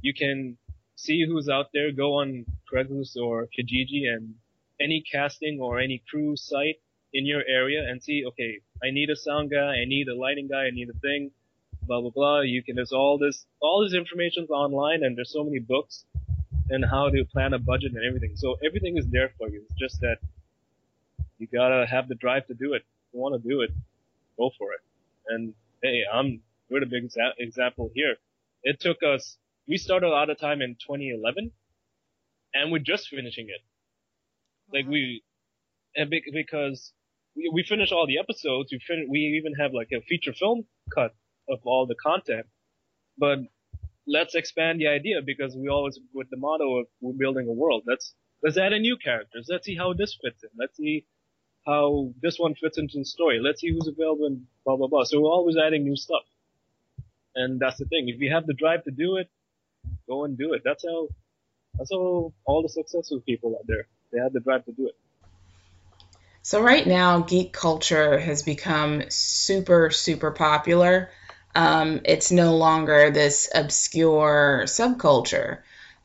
[0.02, 0.58] You can
[0.96, 1.92] see who's out there.
[1.92, 4.36] Go on Craigslist or Kijiji and
[4.80, 6.80] any casting or any crew site
[7.14, 10.48] in your area and see, okay, I need a sound guy, I need a lighting
[10.48, 11.32] guy, I need a thing,
[11.84, 12.42] blah blah blah.
[12.42, 16.06] You can there's all this all this information's online and there's so many books
[16.70, 18.36] and how to plan a budget and everything.
[18.36, 19.64] So everything is there for you.
[19.70, 20.18] It's just that
[21.38, 22.84] you gotta have the drive to do it.
[23.14, 23.72] You want to do it,
[24.38, 24.82] go for it.
[25.30, 28.16] And hey, I'm we're the big exa- example here.
[28.64, 29.38] It took us.
[29.68, 31.52] We started out of time in 2011,
[32.54, 33.62] and we're just finishing it.
[34.74, 35.24] Like we,
[35.96, 36.94] and be- because
[37.36, 40.66] we, we finish all the episodes, we fin- we even have like a feature film
[40.94, 41.16] cut
[41.50, 42.48] of all the content.
[43.18, 43.40] But
[44.08, 47.84] let's expand the idea because we always with the motto of we're building a world.
[47.88, 48.14] Let's
[48.44, 49.48] let's add a new characters.
[49.50, 50.50] Let's see how this fits in.
[50.58, 51.06] Let's see
[51.68, 53.40] how this one fits into the story.
[53.44, 55.04] Let's see who's available and blah blah blah.
[55.04, 56.24] So we're always adding new stuff.
[57.36, 58.10] And that's the thing.
[58.10, 59.30] If you have the drive to do it,
[60.08, 60.62] go and do it.
[60.64, 61.10] That's how
[61.78, 63.86] that's how all the successful people out there.
[64.12, 64.96] They have the drive to do it.
[66.42, 71.10] So right now, geek culture has become super, super popular.
[71.54, 75.60] Um, it's no longer this obscure subculture.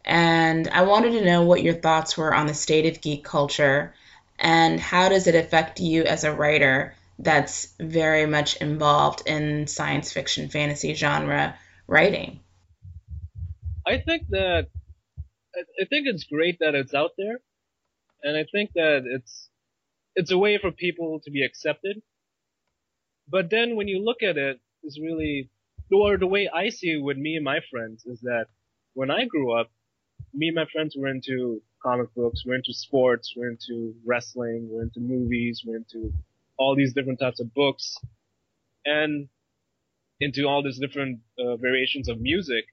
[0.04, 3.94] And I wanted to know what your thoughts were on the state of geek culture
[4.42, 10.12] and how does it affect you as a writer that's very much involved in science
[10.12, 12.40] fiction, fantasy genre writing?
[13.86, 14.66] I think that
[15.54, 17.38] I, think it's great that it's out there,
[18.22, 19.48] and I think that it's
[20.16, 22.02] it's a way for people to be accepted.
[23.28, 25.50] But then when you look at it, it's really
[25.92, 28.46] or the way I see it with me and my friends is that
[28.94, 29.70] when I grew up,
[30.32, 34.82] me and my friends were into comic books, we're into sports, we're into wrestling, we're
[34.82, 36.12] into movies, we're into
[36.56, 37.96] all these different types of books,
[38.84, 39.28] and
[40.20, 42.64] into all these different uh, variations of music.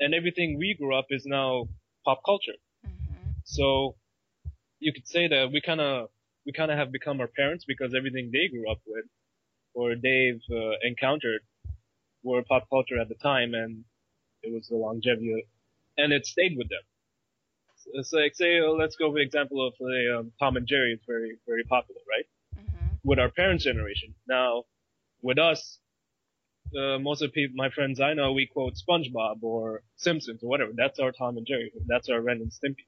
[0.00, 1.68] And everything we grew up is now
[2.04, 2.58] pop culture.
[3.44, 3.96] So
[4.80, 6.08] you could say that we kind of
[6.46, 9.06] we kind of have become our parents because everything they grew up with
[9.74, 11.40] or they've uh, encountered
[12.22, 13.84] were pop culture at the time, and
[14.42, 15.46] it was the longevity,
[15.98, 16.80] and it stayed with them.
[17.92, 20.92] It's like say, uh, let's go with an example of uh, um, Tom and Jerry.
[20.94, 22.26] It's very very popular, right?
[23.04, 24.14] With our parents' generation.
[24.26, 24.64] Now,
[25.22, 25.78] with us,
[26.76, 30.72] uh, most of people, my friends I know, we quote SpongeBob or Simpsons or whatever.
[30.74, 31.72] That's our Tom and Jerry.
[31.86, 32.86] That's our Ren and Stimpy,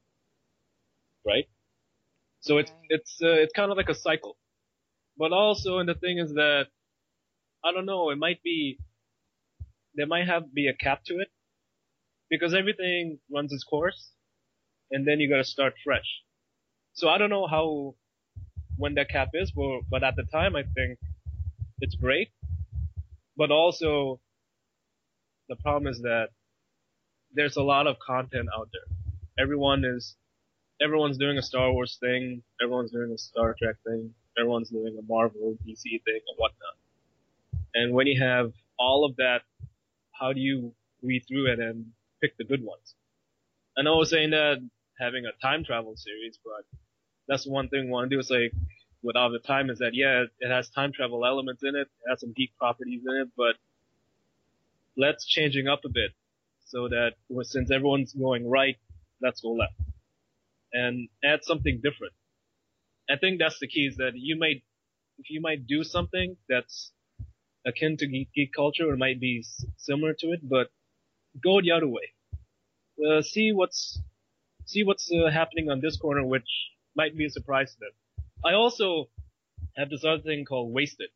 [1.26, 1.46] right?
[2.40, 4.36] So it's it's uh, it's kind of like a cycle.
[5.18, 6.66] But also, and the thing is that
[7.64, 8.10] I don't know.
[8.10, 8.78] It might be
[9.94, 11.28] there might have be a cap to it
[12.30, 14.12] because everything runs its course,
[14.90, 16.22] and then you got to start fresh.
[16.94, 17.94] So I don't know how
[18.76, 20.98] when that cap is, but but at the time I think
[21.80, 22.30] it's great.
[23.36, 24.20] But also,
[25.48, 26.28] the problem is that
[27.34, 28.96] there's a lot of content out there.
[29.38, 30.16] Everyone is
[30.80, 35.02] everyone's doing a Star Wars thing, everyone's doing a Star Trek thing, everyone's doing a
[35.02, 36.76] Marvel, DC thing, and whatnot.
[37.74, 39.42] And when you have all of that,
[40.12, 40.72] how do you
[41.02, 41.86] read through it and
[42.22, 42.94] pick the good ones?
[43.78, 44.58] Know I was saying that
[44.98, 46.64] having a time travel series, but
[47.28, 48.20] that's one thing we want to do.
[48.20, 48.52] Is like
[49.02, 52.10] with all the time is that yeah, it has time travel elements in it, it
[52.10, 53.56] has some geek properties in it, but
[54.96, 56.12] let's changing up a bit
[56.66, 58.76] so that well, since everyone's going right,
[59.20, 59.74] let's go left
[60.72, 62.12] and add something different.
[63.08, 64.62] I think that's the key is that you might,
[65.18, 66.92] if you might do something that's
[67.64, 69.44] akin to geek, geek culture or might be
[69.76, 70.68] similar to it, but
[71.42, 72.12] go the other way.
[73.06, 74.00] Uh, see what's,
[74.66, 76.48] see what's uh, happening on this corner, which
[76.94, 78.24] might be a surprise to them.
[78.44, 79.08] I also
[79.76, 81.10] have this other thing called Wasted,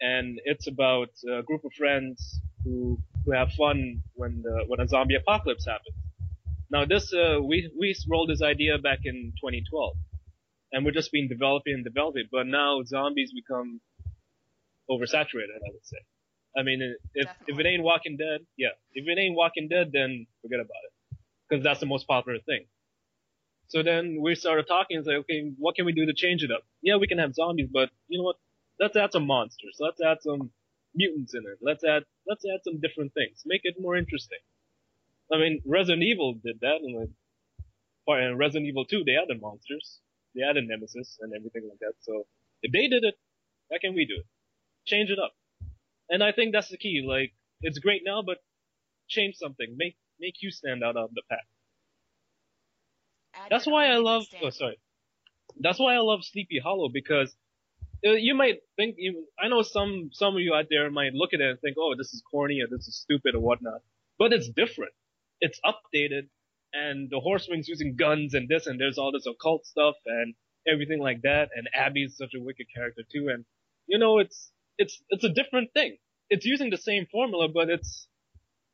[0.00, 4.88] and it's about a group of friends who who have fun when the when a
[4.88, 5.96] zombie apocalypse happens.
[6.70, 9.96] Now this uh, we we rolled this idea back in 2012,
[10.72, 12.24] and we're just been developing and developing.
[12.30, 13.80] But now zombies become
[14.90, 15.58] oversaturated.
[15.64, 15.98] I would say.
[16.56, 20.26] I mean, if if it ain't Walking Dead, yeah, if it ain't Walking Dead, then
[20.42, 20.92] forget about it,
[21.48, 22.66] because that's the most popular thing.
[23.68, 26.50] So then we started talking and say, okay, what can we do to change it
[26.50, 26.62] up?
[26.82, 28.36] Yeah, we can have zombies, but you know what?
[28.80, 29.76] Let's add some monsters.
[29.78, 30.50] Let's add some
[30.94, 31.58] mutants in it.
[31.60, 33.42] Let's add let's add some different things.
[33.44, 34.38] Make it more interesting.
[35.32, 37.08] I mean, Resident Evil did that, and
[38.08, 40.00] in Resident Evil 2, they added monsters,
[40.34, 41.92] they added Nemesis and everything like that.
[42.00, 42.26] So
[42.62, 43.14] if they did it,
[43.68, 44.26] why can't we do it?
[44.86, 45.32] Change it up.
[46.08, 47.04] And I think that's the key.
[47.06, 48.38] Like, it's great now, but
[49.08, 49.74] change something.
[49.76, 51.46] Make make you stand out of the pack.
[53.50, 54.24] That's why I love.
[54.42, 54.78] Oh, sorry.
[55.60, 57.34] That's why I love Sleepy Hollow because
[58.06, 58.96] uh, you might think.
[58.98, 61.76] You, I know some some of you out there might look at it and think,
[61.78, 63.82] "Oh, this is corny or this is stupid or whatnot,"
[64.18, 64.92] but it's different.
[65.40, 66.28] It's updated,
[66.72, 70.34] and the Horse Wing's using guns and this, and there's all this occult stuff, and
[70.66, 71.50] everything like that.
[71.54, 73.28] And Abby's such a wicked character too.
[73.32, 73.44] And
[73.86, 75.96] you know, it's it's it's a different thing.
[76.30, 78.06] It's using the same formula, but it's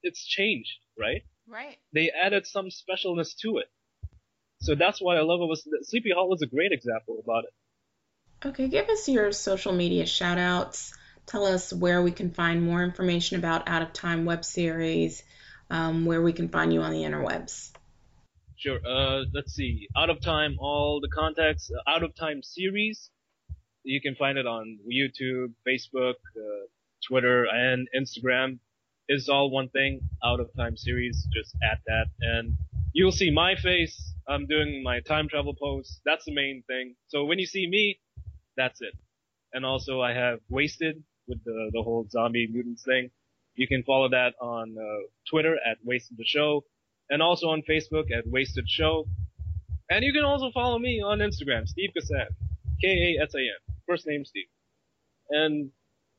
[0.03, 1.22] it's changed, right?
[1.49, 1.76] Right.
[1.92, 3.66] They added some specialness to it.
[4.61, 5.47] So that's why I love it.
[5.47, 8.49] Was Sleepy Hollow is a great example about it.
[8.49, 10.95] Okay, give us your social media shout outs.
[11.26, 15.22] Tell us where we can find more information about Out of Time web series,
[15.70, 17.72] um, where we can find you on the interwebs.
[18.57, 18.78] Sure.
[18.86, 19.88] Uh, let's see.
[19.97, 21.70] Out of Time, all the contacts.
[21.70, 23.11] Uh, Out of Time series.
[23.82, 26.66] You can find it on YouTube, Facebook, uh,
[27.07, 28.59] Twitter, and Instagram.
[29.09, 30.00] It's all one thing.
[30.24, 31.26] Out of Time series.
[31.32, 32.55] Just add that, and
[32.92, 34.14] you'll see my face.
[34.28, 36.00] I'm doing my time travel posts.
[36.05, 36.96] That's the main thing.
[37.09, 38.00] So when you see me,
[38.57, 38.94] that's it.
[39.52, 43.11] And also I have Wasted with the the whole zombie mutants thing.
[43.57, 46.64] You can follow that on uh, Twitter at Wasted the Show,
[47.11, 49.07] and also on Facebook at Wasted Show.
[49.90, 52.28] And you can also follow me on Instagram, Steve Kasan,
[52.80, 54.46] K-A-S-A-N, first name Steve.
[55.28, 55.70] And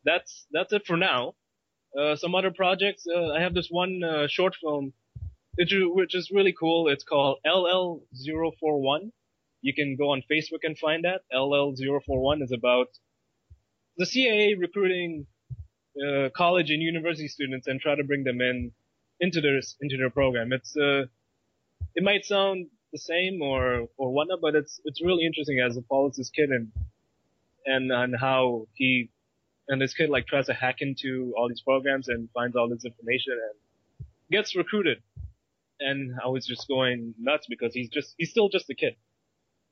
[0.04, 1.34] that's that's it for now.
[2.00, 3.06] Uh, some other projects.
[3.08, 4.94] Uh, I have this one uh, short film,
[5.56, 6.90] which, which is really cool.
[6.90, 9.12] It's called LL041.
[9.62, 11.22] You can go on Facebook and find that.
[11.34, 12.88] LL041 is about
[13.98, 15.26] the CIA recruiting
[15.96, 18.72] uh, college and university students and try to bring them in
[19.22, 20.52] into their into their program.
[20.52, 21.04] It's uh,
[21.96, 25.86] it might sound the same or or whatnot, but it's it's really interesting as it
[25.88, 26.72] follows this kid and
[27.66, 29.10] and and how he
[29.68, 32.86] and this kid like tries to hack into all these programs and finds all this
[32.86, 35.02] information and gets recruited.
[35.80, 38.96] And I was just going nuts because he's just he's still just a kid,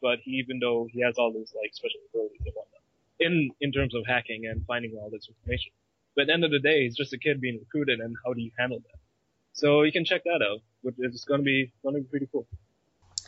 [0.01, 2.81] but he, even though he has all these like special abilities and whatnot
[3.19, 5.71] in in terms of hacking and finding all this information.
[6.15, 8.33] But at the end of the day, he's just a kid being recruited, and how
[8.33, 8.99] do you handle that?
[9.53, 10.59] So you can check that out.
[10.97, 12.47] It's going to be going to be pretty cool.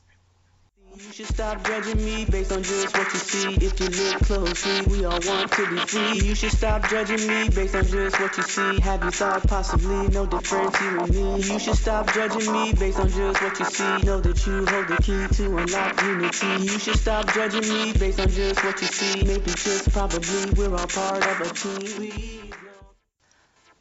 [0.97, 3.55] You should stop judging me based on just what you see.
[3.65, 6.27] If you look closely, we all want to be free.
[6.27, 8.81] You should stop judging me based on just what you see.
[8.81, 11.53] Have you thought possibly no difference you and me?
[11.53, 14.07] You should stop judging me based on just what you see.
[14.07, 16.65] Know that you hold the key to unlock unity.
[16.65, 19.25] You should stop judging me based on just what you see.
[19.25, 22.51] Maybe just probably we're all part of a team.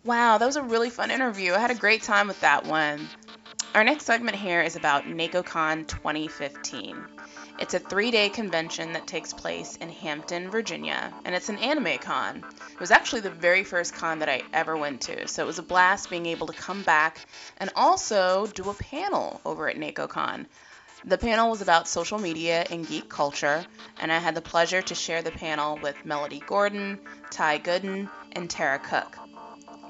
[0.05, 1.53] Wow, that was a really fun interview.
[1.53, 3.10] I had a great time with that one.
[3.76, 7.06] Our next segment here is about NekoCon 2015.
[7.60, 12.00] It's a three day convention that takes place in Hampton, Virginia, and it's an anime
[12.00, 12.44] con.
[12.74, 15.60] It was actually the very first con that I ever went to, so it was
[15.60, 17.20] a blast being able to come back
[17.58, 20.48] and also do a panel over at NekoCon.
[21.06, 23.64] The panel was about social media and geek culture,
[24.00, 27.00] and I had the pleasure to share the panel with Melody Gordon,
[27.30, 29.16] Ty Gooden, and Tara Cook.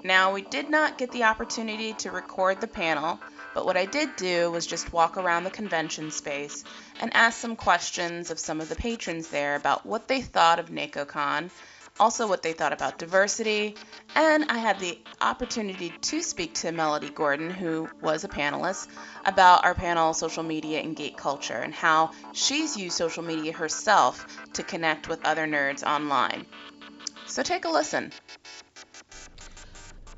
[0.03, 3.19] Now, we did not get the opportunity to record the panel,
[3.53, 6.63] but what I did do was just walk around the convention space
[6.99, 10.69] and ask some questions of some of the patrons there about what they thought of
[10.69, 11.49] NekoCon,
[11.99, 13.75] also what they thought about diversity,
[14.15, 18.87] and I had the opportunity to speak to Melody Gordon, who was a panelist,
[19.25, 24.25] about our panel Social Media and Gate Culture and how she's used social media herself
[24.53, 26.45] to connect with other nerds online.
[27.27, 28.11] So take a listen.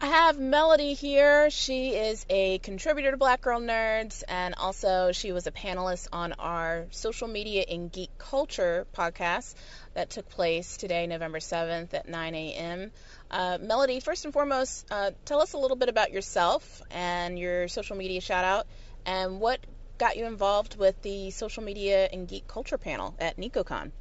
[0.04, 1.52] I have Melody here.
[1.52, 6.34] She is a contributor to Black Girl Nerds, and also she was a panelist on
[6.40, 9.54] our social media and geek culture podcast
[9.94, 12.92] that took place today, November 7th at 9 a.m.
[13.30, 17.68] Uh, Melody, first and foremost, uh, tell us a little bit about yourself and your
[17.68, 18.66] social media shout out,
[19.06, 19.60] and what
[20.00, 23.92] got you involved with the social media and geek culture panel at NekoCon.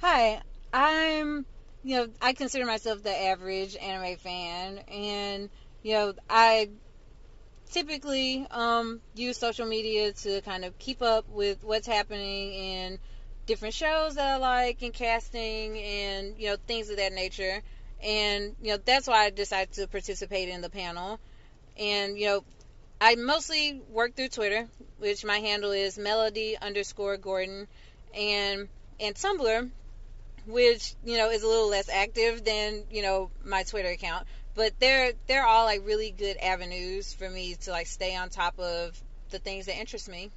[0.00, 0.40] Hi,
[0.72, 1.44] I'm
[1.82, 5.50] you know, I consider myself the average anime fan, and
[5.82, 6.70] you know, I
[7.70, 12.98] typically um, use social media to kind of keep up with what's happening in
[13.46, 17.62] different shows that I like, and casting, and you know, things of that nature.
[18.02, 21.18] And you know, that's why I decided to participate in the panel.
[21.78, 22.44] And you know,
[23.00, 24.68] I mostly work through Twitter,
[24.98, 27.68] which my handle is Melody underscore Gordon,
[28.14, 28.68] and
[29.00, 29.70] and Tumblr,
[30.48, 34.26] which you know is a little less active than you know my Twitter account.
[34.54, 38.58] But they're they're all like really good avenues for me to like stay on top
[38.58, 40.30] of the things that interest me.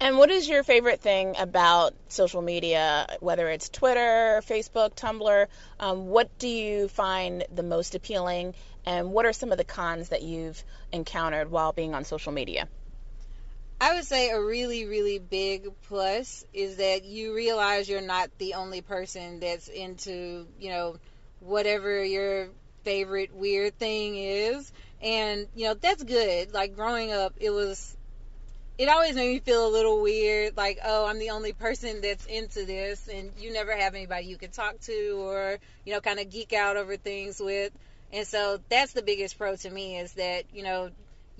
[0.00, 5.46] And what is your favorite thing about social media, whether it's Twitter, Facebook, Tumblr?
[5.78, 8.54] Um, what do you find the most appealing,
[8.84, 12.66] and what are some of the cons that you've encountered while being on social media?
[13.82, 18.54] I would say a really, really big plus is that you realize you're not the
[18.54, 20.98] only person that's into, you know,
[21.40, 22.50] whatever your
[22.84, 24.70] favorite weird thing is.
[25.02, 26.54] And, you know, that's good.
[26.54, 27.96] Like growing up, it was,
[28.78, 30.56] it always made me feel a little weird.
[30.56, 33.08] Like, oh, I'm the only person that's into this.
[33.08, 36.52] And you never have anybody you can talk to or, you know, kind of geek
[36.52, 37.72] out over things with.
[38.12, 40.90] And so that's the biggest pro to me is that, you know,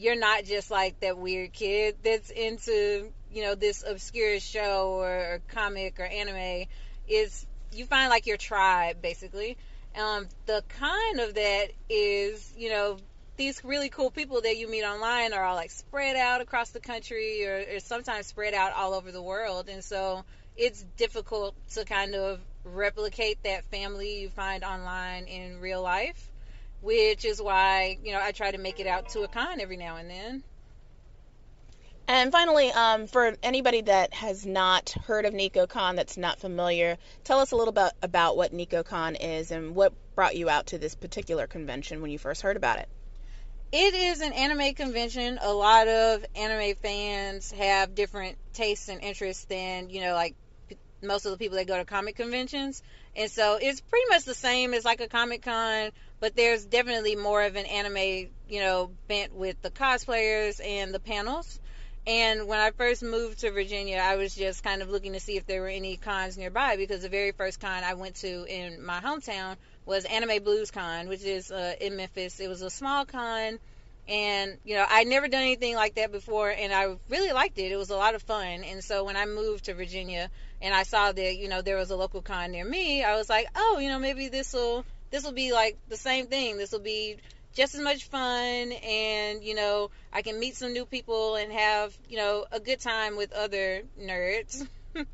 [0.03, 5.35] you're not just like that weird kid that's into you know this obscure show or,
[5.35, 6.67] or comic or anime.
[7.09, 9.57] Is you find like your tribe basically.
[9.97, 12.99] Um the kind of that is you know
[13.37, 16.81] these really cool people that you meet online are all like spread out across the
[16.81, 19.69] country or, or sometimes spread out all over the world.
[19.69, 20.25] And so
[20.57, 26.32] it's difficult to kind of replicate that family you find online in real life
[26.83, 29.77] which is why you know I try to make it out to a con every
[29.77, 30.43] now and then.
[32.09, 37.39] And finally, um, for anybody that has not heard of NekoCon, that's not familiar, tell
[37.39, 40.97] us a little bit about what NekoCon is and what brought you out to this
[40.97, 42.89] particular convention when you first heard about it.
[43.71, 45.39] It is an anime convention.
[45.41, 50.35] A lot of anime fans have different tastes and interests than you know, like
[51.03, 52.83] most of the people that go to comic conventions.
[53.17, 55.91] And so it's pretty much the same as like a Comic Con,
[56.23, 61.01] but there's definitely more of an anime, you know, bent with the cosplayers and the
[61.01, 61.59] panels.
[62.07, 65.37] And when I first moved to Virginia, I was just kind of looking to see
[65.37, 68.87] if there were any cons nearby because the very first con I went to in
[68.87, 72.39] my hometown was Anime Blues Con, which is uh, in Memphis.
[72.39, 73.59] It was a small con,
[74.07, 77.73] and you know I'd never done anything like that before, and I really liked it.
[77.73, 78.63] It was a lot of fun.
[78.63, 81.91] And so when I moved to Virginia and I saw that you know there was
[81.91, 85.23] a local con near me, I was like, oh, you know maybe this will this
[85.23, 86.57] will be like the same thing.
[86.57, 87.19] This will be
[87.55, 91.97] just as much fun and you know I can meet some new people and have
[92.09, 94.67] you know a good time with other nerds.
[94.97, 95.05] All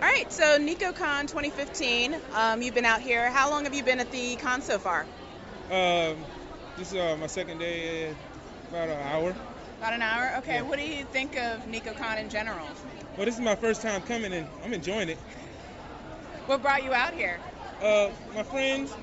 [0.00, 2.16] right, so NekoCon 2015.
[2.34, 3.30] Um, you've been out here.
[3.30, 5.02] How long have you been at the con so far?
[5.70, 6.16] Um,
[6.78, 8.14] this is uh, my second day,
[8.70, 9.34] about an hour.
[9.78, 10.36] About an hour.
[10.38, 10.56] Okay.
[10.56, 10.62] Yeah.
[10.62, 12.66] What do you think of NekoCon in general?
[13.16, 15.18] Well, this is my first time coming, and I'm enjoying it.
[16.46, 17.38] What brought you out here?
[17.80, 18.94] Uh, my friends,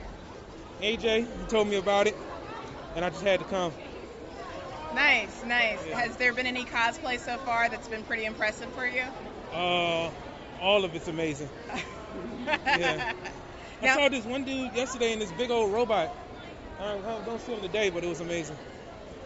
[0.81, 2.15] AJ, he told me about it,
[2.95, 3.73] and I just had to come.
[4.93, 5.79] Nice, nice.
[5.87, 9.03] Has there been any cosplay so far that's been pretty impressive for you?
[9.51, 10.11] Uh,
[10.61, 11.49] all of it's amazing.
[12.47, 13.13] yeah.
[13.81, 16.11] I Now- saw this one dude yesterday in this big old robot.
[16.79, 18.57] I I don't see him today, but it was amazing.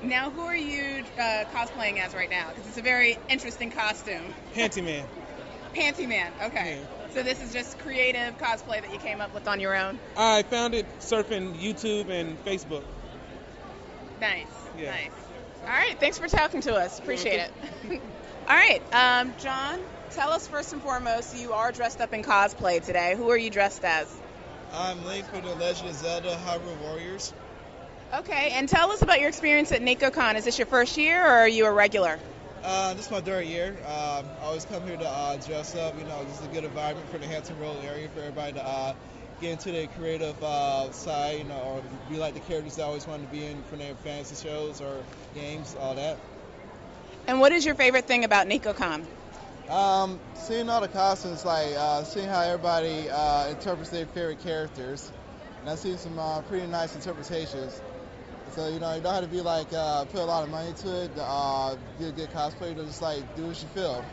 [0.02, 2.50] Now, who are you uh, cosplaying as right now?
[2.50, 4.34] Because it's a very interesting costume.
[4.56, 5.06] Panty Man.
[5.76, 6.32] Panty Man.
[6.42, 6.82] Okay.
[7.14, 10.00] So this is just creative cosplay that you came up with on your own.
[10.16, 12.84] I found it surfing YouTube and Facebook.
[14.22, 14.48] Nice.
[14.78, 14.92] Yeah.
[14.92, 15.12] Nice.
[15.64, 16.00] All right.
[16.00, 17.00] Thanks for talking to us.
[17.00, 17.52] Appreciate it.
[18.48, 18.82] All right.
[18.94, 19.82] Um, John,
[20.12, 23.16] tell us first and foremost, you are dressed up in cosplay today.
[23.18, 24.16] Who are you dressed as?
[24.74, 27.34] I'm Link from The Legend of Zelda Hyrule Warriors.
[28.14, 28.52] Okay.
[28.52, 30.36] And tell us about your experience at NekoCon.
[30.36, 32.20] Is this your first year or are you a regular?
[32.64, 33.70] Uh, this is my third year.
[33.88, 35.98] Um, I always come here to uh, dress up.
[35.98, 38.64] You know, this is a good environment for the Hampton Road area for everybody to
[38.64, 38.94] uh,
[39.40, 41.40] get into their creative uh, side.
[41.40, 43.96] You know, or be like the characters they always wanted to be in for their
[43.96, 45.04] fantasy shows or
[45.34, 46.20] games, all that.
[47.26, 49.06] And what is your favorite thing about NekoCon?
[49.68, 55.12] Um, seeing all the costumes, like uh, seeing how everybody uh, interprets their favorite characters,
[55.62, 57.82] and I've seen some uh, pretty nice interpretations.
[58.52, 60.74] So you know, you don't have to be like uh, put a lot of money
[60.74, 62.76] to it to uh, be a good cosplayer.
[62.76, 64.06] You just like do what you feel.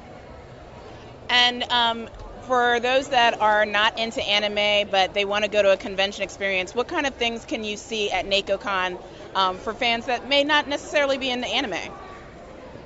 [1.29, 2.09] And um,
[2.43, 6.23] for those that are not into anime but they want to go to a convention
[6.23, 8.99] experience, what kind of things can you see at NekoCon
[9.35, 11.93] um, for fans that may not necessarily be into anime?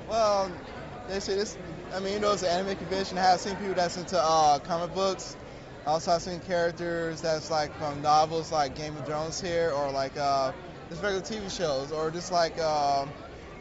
[0.08, 0.50] Well,
[1.06, 1.56] they say this.
[1.94, 3.18] I mean, you know, it's an anime convention.
[3.18, 5.36] I have seen people that's into uh, comic books.
[5.86, 10.16] Also, I've seen characters that's like from novels like Game of Thrones here, or like
[10.16, 10.52] uh,
[10.92, 13.08] just regular TV shows, or just like um,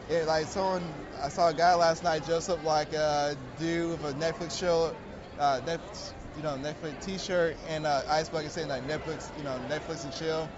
[0.08, 0.82] it, like someone.
[1.22, 4.94] I saw a guy last night dressed up like a dude with a Netflix show,
[5.38, 9.58] uh, Netflix, you know, Netflix T-shirt and uh, ice bucket saying like Netflix, you know,
[9.68, 10.48] Netflix and chill.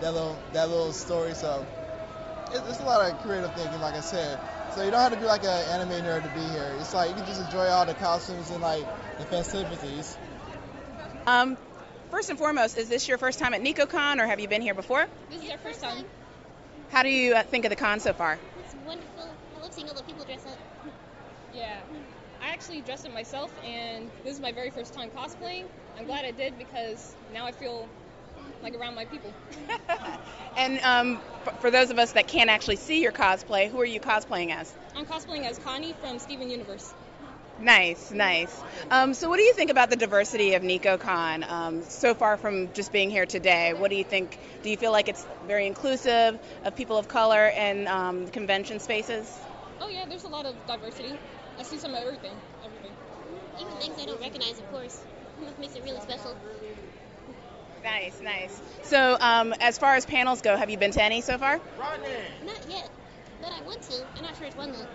[0.00, 1.34] That little that little story.
[1.34, 1.66] So
[2.52, 4.38] it, it's a lot of creative thinking, like I said.
[4.74, 6.74] So you don't have to be like an anime nerd to be here.
[6.78, 8.84] It's like you can just enjoy all the costumes and like
[9.18, 10.16] the festivities.
[11.26, 11.56] Um,
[12.12, 14.74] first and foremost, is this your first time at NekoCon or have you been here
[14.74, 15.06] before?
[15.30, 16.04] This is our first time.
[16.90, 18.38] How do you uh, think of the con so far?
[18.60, 19.34] It's wonderful.
[19.56, 20.58] I love seeing all the people dress up.
[21.54, 21.82] Yeah.
[22.40, 25.66] I actually dressed up myself, and this is my very first time cosplaying.
[25.98, 27.90] I'm glad I did because now I feel
[28.62, 29.34] like around my people.
[30.56, 33.86] And um, f- for those of us that can't actually see your cosplay, who are
[33.86, 34.74] you cosplaying as?
[34.94, 36.94] I'm cosplaying as Connie from Steven Universe.
[37.62, 38.64] Nice, nice.
[38.90, 42.72] Um, so, what do you think about the diversity of NekoCon um, so far from
[42.72, 43.72] just being here today?
[43.72, 44.40] What do you think?
[44.62, 49.38] Do you feel like it's very inclusive of people of color in um, convention spaces?
[49.80, 51.20] Oh yeah, there's a lot of diversity.
[51.58, 52.34] I see some of everything.
[52.64, 52.94] Everything.
[53.60, 55.00] Even things I don't recognize, of course.
[55.44, 56.36] That makes it really special.
[57.84, 58.60] Nice, nice.
[58.82, 61.60] So, um, as far as panels go, have you been to any so far?
[62.42, 62.90] Not yet,
[63.40, 64.04] but I want to.
[64.16, 64.86] I'm not sure which one though.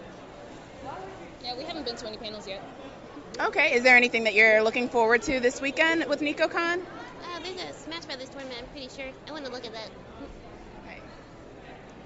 [1.44, 2.62] Yeah, we haven't been to any panels yet.
[3.40, 3.74] Okay.
[3.74, 6.82] Is there anything that you're looking forward to this weekend with NekoCon?
[7.24, 8.60] Uh, there's a Smash Brothers tournament.
[8.60, 9.12] I'm pretty sure.
[9.28, 9.90] I want to look at that.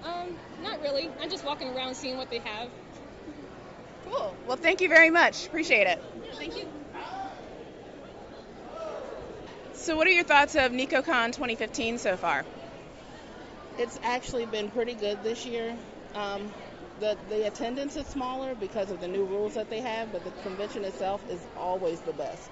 [0.03, 1.09] Um, not really.
[1.21, 2.69] I'm just walking around seeing what they have.
[4.05, 4.35] Cool.
[4.47, 5.45] Well, thank you very much.
[5.45, 6.01] Appreciate it.
[6.33, 6.67] Thank you.
[9.73, 12.45] So, what are your thoughts of NekoCon 2015 so far?
[13.77, 15.75] It's actually been pretty good this year.
[16.13, 16.51] Um,
[17.01, 20.31] the the attendance is smaller because of the new rules that they have, but the
[20.43, 22.49] convention itself is always the best.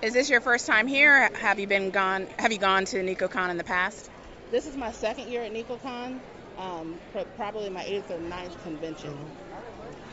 [0.00, 1.28] Is this your first time here?
[1.34, 2.28] Have you been gone?
[2.38, 4.10] Have you gone to NekoCon in the past?
[4.50, 6.20] This is my second year at NekoCon,
[6.58, 6.94] um,
[7.36, 9.18] probably my eighth or ninth convention.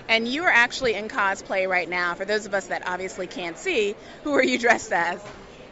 [0.09, 2.15] And you are actually in cosplay right now.
[2.15, 5.23] For those of us that obviously can't see, who are you dressed as?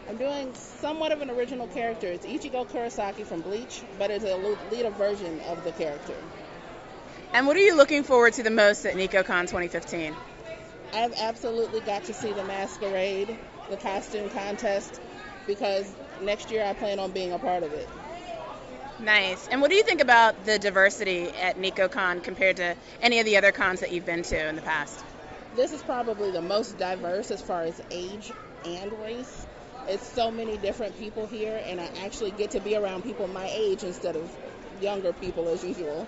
[0.08, 2.08] I'm doing somewhat of an original character.
[2.08, 4.36] It's Ichigo Kurosaki from Bleach, but it's a
[4.72, 6.16] later version of the character.
[7.34, 10.16] And what are you looking forward to the most at NekoCon 2015?
[10.94, 13.38] I've absolutely got to see the masquerade,
[13.70, 15.00] the costume contest,
[15.48, 15.90] because
[16.22, 17.88] next year I plan on being a part of it.
[19.00, 19.48] Nice.
[19.48, 23.38] And what do you think about the diversity at NekoCon compared to any of the
[23.38, 25.04] other cons that you've been to in the past?
[25.56, 28.34] This is probably the most diverse as far as age
[28.66, 29.48] and race.
[29.88, 33.50] It's so many different people here, and I actually get to be around people my
[33.52, 34.30] age instead of
[34.82, 36.08] younger people as usual.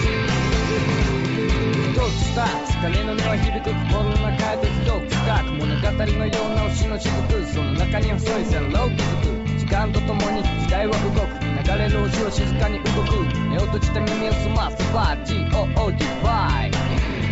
[2.01, 5.85] ドクスターツ鐘の音は響く心の中へとドクスターク物語
[6.17, 9.61] のような星の雫その中に細い線路を築く。
[9.61, 13.21] 時間とともに時代は動く流れる星は静かに動く。
[13.53, 16.73] 目を閉じて耳を澄ませば GOO ディバイ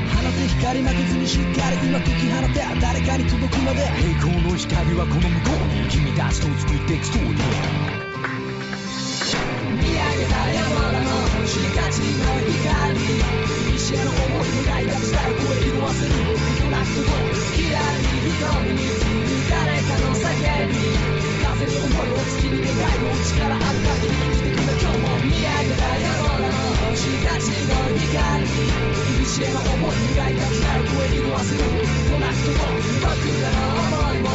[0.05, 7.89] 放て光負けずにしっかりうまく切放て誰かに届くまで栄光の光はこの向こうに君たちと作っていくストーリー
[9.73, 11.09] 見上げた山田の
[11.41, 13.48] 星たちの光
[13.89, 16.13] 西への思い描いた伝え声色あせる
[16.69, 17.09] なくと
[17.57, 18.05] キラリ
[18.37, 18.85] 瞳に
[19.49, 20.29] 誰かの叫
[20.69, 20.77] び
[21.41, 28.45] 風に思いを月に願いを力ある限り生きてくれ今日も見上げた山田の星たちの光
[29.25, 31.65] 西への思い描いた伝え声色あせる
[32.21, 32.61] なくと
[33.01, 34.28] 僕らの思いも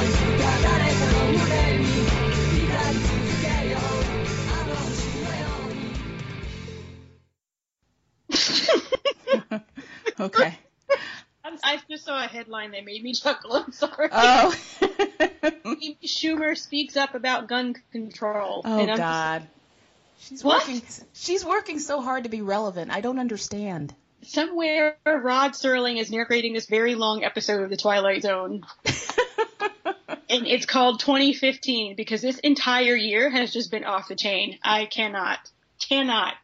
[12.73, 13.53] saw a headline that made me chuckle.
[13.55, 14.09] I'm sorry.
[14.13, 14.55] Oh.
[15.65, 18.63] Amy Schumer speaks up about gun control.
[18.65, 19.43] Oh and I'm just- God.
[20.21, 20.67] She's What?
[20.67, 20.83] working.
[21.13, 22.91] She's working so hard to be relevant.
[22.91, 23.95] I don't understand.
[24.23, 28.63] somewhere Rod Serling is narrating this very long episode of The Twilight Zone.
[30.31, 34.59] and it's called 2015 because this entire year has just been off the chain.
[34.65, 35.39] I cannot,
[35.89, 36.35] cannot.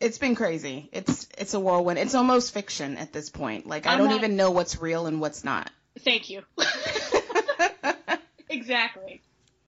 [0.00, 0.88] It's been crazy.
[0.92, 1.98] It's it's a whirlwind.
[1.98, 3.66] It's almost fiction at this point.
[3.66, 5.70] Like I I'm don't not- even know what's real and what's not.
[5.98, 6.42] Thank you.
[8.48, 9.20] exactly.